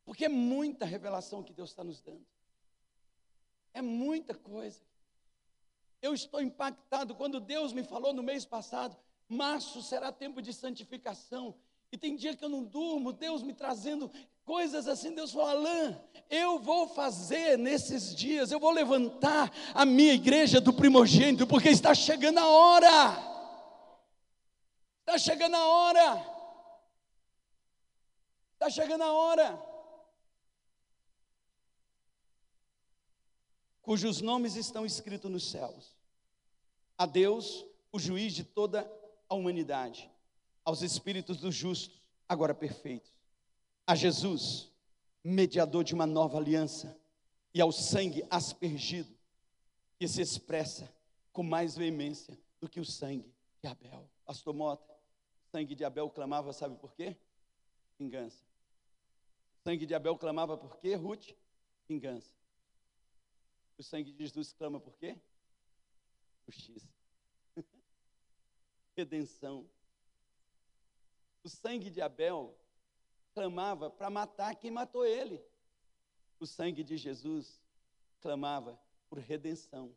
Porque 0.05 0.25
é 0.25 0.29
muita 0.29 0.87
revelação 0.87 1.43
que 1.43 1.53
Deus 1.53 1.71
está 1.71 1.83
nos 1.83 2.01
dando. 2.01 2.25
É 3.75 3.83
muita 3.83 4.35
coisa. 4.35 4.81
Eu 6.01 6.15
estou 6.15 6.41
impactado 6.41 7.15
quando 7.15 7.41
Deus 7.41 7.73
me 7.73 7.83
falou 7.83 8.13
no 8.13 8.23
mês 8.23 8.47
passado: 8.47 8.97
março 9.29 9.83
será 9.83 10.13
tempo 10.13 10.41
de 10.41 10.53
santificação. 10.53 11.55
E 11.91 11.99
tem 11.99 12.17
dia 12.17 12.37
que 12.37 12.45
eu 12.45 12.49
não 12.49 12.65
durmo, 12.65 13.13
Deus 13.13 13.43
me 13.43 13.53
trazendo 13.53 14.11
coisas 14.47 14.89
assim. 14.89 15.15
Deus 15.15 15.33
falou: 15.33 15.49
Alain, 15.49 15.95
eu 16.31 16.59
vou 16.59 16.89
fazer 16.89 17.59
nesses 17.59 18.15
dias, 18.15 18.51
eu 18.51 18.59
vou 18.59 18.71
levantar 18.71 19.53
a 19.75 19.85
minha 19.85 20.15
igreja 20.15 20.59
do 20.59 20.73
primogênito, 20.73 21.47
porque 21.47 21.69
está 21.69 21.95
chegando 21.95 22.39
a 22.39 22.49
hora. 22.49 23.37
Está 25.01 25.19
chegando 25.19 25.57
a 25.57 25.67
hora. 25.67 26.27
Está 28.55 28.71
chegando 28.71 29.03
a 29.03 29.13
hora. 29.13 29.67
cujos 33.87 34.21
nomes 34.21 34.57
estão 34.57 34.85
escritos 34.85 35.31
nos 35.31 35.49
céus. 35.49 35.95
A 36.99 37.07
Deus, 37.07 37.65
o 37.93 38.01
juiz 38.01 38.33
de 38.33 38.43
toda 38.43 38.91
a 39.29 39.35
humanidade, 39.37 40.11
aos 40.65 40.83
espíritos 40.83 41.37
dos 41.37 41.55
justos, 41.55 42.03
agora 42.29 42.53
perfeitos. 42.53 43.16
A 43.87 43.95
Jesus, 43.95 44.73
mediador 45.23 45.85
de 45.85 45.95
uma 45.95 46.07
nova 46.07 46.39
aliança, 46.39 46.99
e 47.55 47.61
ao 47.61 47.71
sangue 47.71 48.27
aspergido, 48.29 49.17
que 49.99 50.07
se 50.09 50.21
expressa 50.21 50.93
com 51.33 51.43
mais 51.43 51.77
veemência 51.77 52.39
do 52.61 52.69
que 52.69 52.81
o 52.81 52.85
sangue 52.85 53.33
de 53.63 53.69
Abel. 53.69 54.11
Pastor 54.25 54.53
Mota, 54.53 54.93
o 54.93 55.51
sangue 55.51 55.75
de 55.75 55.85
Abel 55.85 56.11
clamava, 56.11 56.53
sabe 56.53 56.77
por 56.77 56.95
quê? 56.95 57.17
Vingança. 57.99 58.45
O 59.61 59.69
sangue 59.69 59.87
de 59.87 59.95
Abel 59.95 60.19
clamava 60.19 60.57
por 60.59 60.77
quê, 60.79 60.95
Ruth? 60.95 61.31
Vingança. 61.89 62.35
O 63.79 63.83
sangue 63.83 64.13
de 64.13 64.25
Jesus 64.25 64.53
clama 64.53 64.81
por 64.81 64.97
quê? 64.97 65.17
Justiça. 66.47 66.89
Redenção. 68.97 69.69
O 71.43 71.49
sangue 71.49 71.91
de 71.91 72.01
Abel 72.01 72.57
clamava 73.37 73.91
para 73.91 74.09
matar 74.09 74.55
quem 74.55 74.71
matou 74.71 75.05
ele. 75.05 75.45
O 76.41 76.47
sangue 76.47 76.83
de 76.83 76.97
Jesus 76.97 77.61
clamava 78.23 78.81
por 79.11 79.19
redenção 79.19 79.95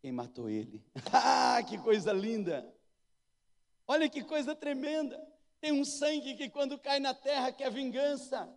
quem 0.00 0.10
matou 0.10 0.48
ele. 0.48 0.82
ah, 1.12 1.62
que 1.62 1.76
coisa 1.76 2.10
linda! 2.10 2.74
Olha 3.86 4.08
que 4.08 4.24
coisa 4.24 4.54
tremenda. 4.54 5.22
Tem 5.60 5.72
um 5.72 5.84
sangue 5.84 6.34
que 6.36 6.48
quando 6.48 6.78
cai 6.78 6.98
na 6.98 7.12
terra 7.12 7.52
quer 7.52 7.70
vingança. 7.70 8.48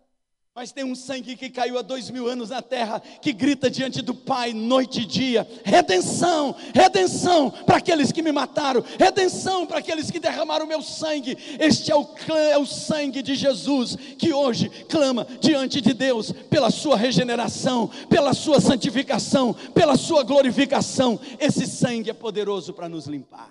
Mas 0.56 0.70
tem 0.70 0.84
um 0.84 0.94
sangue 0.94 1.34
que 1.34 1.50
caiu 1.50 1.76
há 1.76 1.82
dois 1.82 2.08
mil 2.08 2.28
anos 2.28 2.50
na 2.50 2.62
terra, 2.62 3.00
que 3.00 3.32
grita 3.32 3.68
diante 3.68 4.00
do 4.00 4.14
Pai, 4.14 4.52
noite 4.52 5.00
e 5.00 5.04
dia: 5.04 5.44
redenção, 5.64 6.54
redenção 6.72 7.50
para 7.50 7.78
aqueles 7.78 8.12
que 8.12 8.22
me 8.22 8.30
mataram, 8.30 8.80
redenção 8.96 9.66
para 9.66 9.80
aqueles 9.80 10.12
que 10.12 10.20
derramaram 10.20 10.64
o 10.64 10.68
meu 10.68 10.80
sangue. 10.80 11.36
Este 11.58 11.90
é 11.90 11.96
o, 11.96 12.08
é 12.52 12.56
o 12.56 12.64
sangue 12.64 13.20
de 13.20 13.34
Jesus, 13.34 13.96
que 14.16 14.32
hoje 14.32 14.68
clama 14.88 15.26
diante 15.40 15.80
de 15.80 15.92
Deus 15.92 16.30
pela 16.30 16.70
sua 16.70 16.96
regeneração, 16.96 17.88
pela 18.08 18.32
sua 18.32 18.60
santificação, 18.60 19.54
pela 19.74 19.96
sua 19.96 20.22
glorificação. 20.22 21.18
Esse 21.40 21.66
sangue 21.66 22.10
é 22.10 22.14
poderoso 22.14 22.72
para 22.72 22.88
nos 22.88 23.06
limpar. 23.06 23.50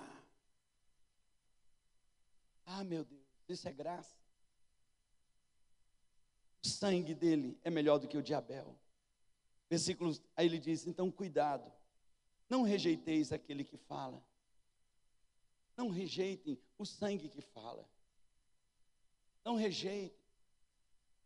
Ah, 2.64 2.82
meu 2.82 3.04
Deus, 3.04 3.20
isso 3.46 3.68
é 3.68 3.72
graça. 3.72 4.23
O 6.64 6.68
sangue 6.68 7.14
dele 7.14 7.58
é 7.62 7.68
melhor 7.68 7.98
do 7.98 8.08
que 8.08 8.16
o 8.16 8.22
de 8.22 8.32
Abel. 8.32 8.74
Versículos, 9.68 10.22
aí 10.34 10.46
ele 10.46 10.58
diz: 10.58 10.86
então 10.86 11.10
cuidado, 11.10 11.70
não 12.48 12.62
rejeiteis 12.62 13.32
aquele 13.32 13.64
que 13.64 13.76
fala. 13.76 14.24
Não 15.76 15.90
rejeitem 15.90 16.58
o 16.78 16.86
sangue 16.86 17.28
que 17.28 17.42
fala. 17.42 17.84
Não 19.44 19.56
rejeitem 19.56 20.16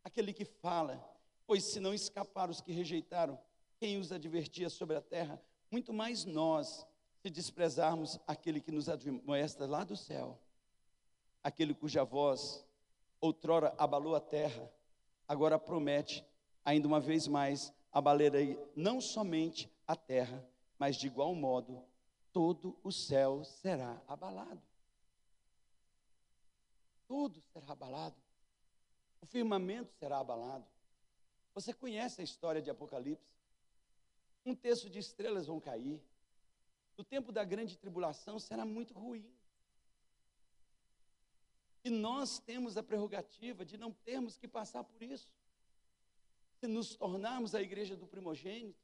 aquele 0.02 0.32
que 0.32 0.44
fala, 0.44 0.98
pois 1.46 1.64
se 1.64 1.78
não 1.78 1.94
escaparam 1.94 2.50
os 2.50 2.60
que 2.60 2.72
rejeitaram, 2.72 3.38
quem 3.78 3.98
os 3.98 4.10
advertia 4.10 4.68
sobre 4.68 4.96
a 4.96 5.00
terra, 5.00 5.40
muito 5.70 5.92
mais 5.92 6.24
nós, 6.24 6.84
se 7.22 7.30
desprezarmos 7.30 8.18
aquele 8.26 8.60
que 8.60 8.72
nos 8.72 8.88
admoesta 8.88 9.66
lá 9.66 9.84
do 9.84 9.96
céu, 9.96 10.40
aquele 11.44 11.74
cuja 11.74 12.02
voz 12.04 12.64
outrora 13.20 13.74
abalou 13.76 14.16
a 14.16 14.20
terra, 14.20 14.72
agora 15.28 15.58
promete, 15.58 16.26
ainda 16.64 16.88
uma 16.88 16.98
vez 16.98 17.28
mais, 17.28 17.72
abalarei 17.92 18.58
não 18.74 19.00
somente 19.00 19.70
a 19.86 19.94
terra, 19.94 20.42
mas 20.78 20.96
de 20.96 21.06
igual 21.06 21.34
modo 21.34 21.84
todo 22.32 22.76
o 22.82 22.90
céu 22.90 23.44
será 23.44 24.02
abalado. 24.08 24.62
Tudo 27.06 27.40
será 27.52 27.72
abalado. 27.72 28.16
O 29.20 29.26
firmamento 29.26 29.92
será 29.94 30.18
abalado. 30.18 30.66
Você 31.54 31.72
conhece 31.72 32.20
a 32.20 32.24
história 32.24 32.62
de 32.62 32.70
Apocalipse? 32.70 33.26
Um 34.44 34.54
terço 34.54 34.88
de 34.88 34.98
estrelas 34.98 35.46
vão 35.46 35.60
cair. 35.60 36.00
O 36.96 37.04
tempo 37.04 37.32
da 37.32 37.44
grande 37.44 37.76
tribulação 37.76 38.38
será 38.38 38.64
muito 38.64 38.94
ruim. 38.94 39.28
E 41.88 41.90
nós 41.90 42.38
temos 42.38 42.76
a 42.76 42.82
prerrogativa 42.82 43.64
de 43.64 43.78
não 43.78 43.90
termos 43.90 44.36
que 44.36 44.46
passar 44.46 44.84
por 44.84 45.02
isso. 45.02 45.26
Se 46.60 46.66
nos 46.66 46.94
tornarmos 46.94 47.54
a 47.54 47.62
igreja 47.62 47.96
do 47.96 48.06
primogênito, 48.06 48.78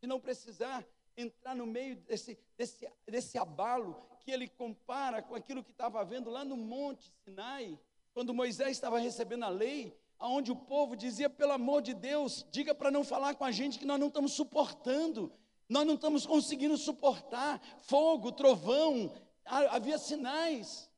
de 0.00 0.06
não 0.06 0.20
precisar 0.20 0.86
entrar 1.16 1.52
no 1.52 1.66
meio 1.66 1.96
desse, 1.96 2.38
desse, 2.56 2.88
desse 3.04 3.36
abalo 3.36 4.00
que 4.20 4.30
ele 4.30 4.46
compara 4.46 5.20
com 5.20 5.34
aquilo 5.34 5.64
que 5.64 5.72
estava 5.72 6.00
havendo 6.00 6.30
lá 6.30 6.44
no 6.44 6.56
Monte 6.56 7.12
Sinai, 7.24 7.76
quando 8.12 8.32
Moisés 8.32 8.70
estava 8.70 9.00
recebendo 9.00 9.42
a 9.44 9.48
lei, 9.48 9.98
aonde 10.16 10.52
o 10.52 10.56
povo 10.56 10.94
dizia, 10.94 11.28
pelo 11.28 11.50
amor 11.50 11.82
de 11.82 11.92
Deus, 11.92 12.46
diga 12.52 12.72
para 12.72 12.92
não 12.92 13.02
falar 13.02 13.34
com 13.34 13.44
a 13.44 13.50
gente 13.50 13.80
que 13.80 13.84
nós 13.84 13.98
não 13.98 14.06
estamos 14.06 14.34
suportando, 14.34 15.32
nós 15.68 15.84
não 15.84 15.94
estamos 15.94 16.24
conseguindo 16.24 16.76
suportar 16.76 17.60
fogo, 17.80 18.30
trovão, 18.30 19.12
havia 19.44 19.98
sinais. 19.98 20.88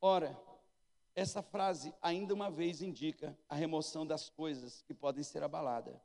Ora, 0.00 0.38
essa 1.14 1.42
frase 1.42 1.92
ainda 2.00 2.32
uma 2.32 2.50
vez 2.50 2.80
indica 2.80 3.36
a 3.48 3.54
remoção 3.54 4.06
das 4.06 4.30
coisas 4.30 4.82
que 4.82 4.94
podem 4.94 5.24
ser 5.24 5.42
abaladas, 5.42 5.96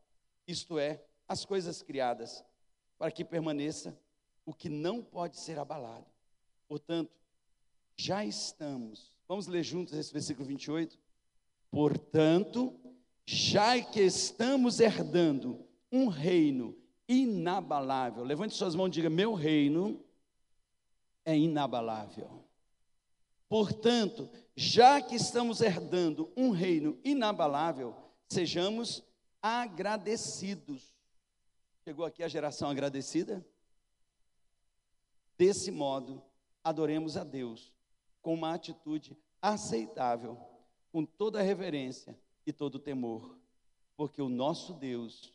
isto 0.47 0.79
é, 0.79 1.03
as 1.27 1.45
coisas 1.45 1.81
criadas, 1.81 2.43
para 2.97 3.11
que 3.11 3.23
permaneça 3.23 3.97
o 4.45 4.53
que 4.53 4.69
não 4.69 5.01
pode 5.03 5.37
ser 5.37 5.59
abalado. 5.59 6.05
Portanto, 6.67 7.11
já 7.95 8.25
estamos, 8.25 9.13
vamos 9.27 9.47
ler 9.47 9.63
juntos 9.63 9.93
esse 9.93 10.11
versículo 10.11 10.47
28? 10.47 10.97
Portanto, 11.69 12.79
já 13.25 13.79
que 13.81 14.01
estamos 14.01 14.79
herdando 14.79 15.65
um 15.91 16.07
reino 16.07 16.75
inabalável, 17.07 18.23
levante 18.23 18.55
suas 18.55 18.75
mãos 18.75 18.87
e 18.87 18.91
diga: 18.91 19.09
Meu 19.09 19.33
reino 19.33 20.03
é 21.23 21.37
inabalável. 21.37 22.42
Portanto, 23.53 24.31
já 24.55 24.99
que 24.99 25.13
estamos 25.13 25.61
herdando 25.61 26.33
um 26.35 26.49
reino 26.49 26.99
inabalável, 27.03 27.95
sejamos 28.27 29.03
agradecidos. 29.39 30.91
Chegou 31.83 32.03
aqui 32.03 32.23
a 32.23 32.27
geração 32.27 32.67
agradecida? 32.67 33.45
Desse 35.37 35.69
modo, 35.69 36.19
adoremos 36.63 37.15
a 37.15 37.23
Deus 37.23 37.71
com 38.23 38.33
uma 38.33 38.55
atitude 38.55 39.15
aceitável, 39.39 40.35
com 40.91 41.05
toda 41.05 41.39
reverência 41.43 42.19
e 42.47 42.51
todo 42.51 42.79
temor, 42.79 43.37
porque 43.95 44.19
o 44.19 44.29
nosso 44.29 44.73
Deus 44.73 45.31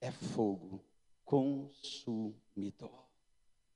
é 0.00 0.10
fogo 0.10 0.84
consumidor. 1.24 3.09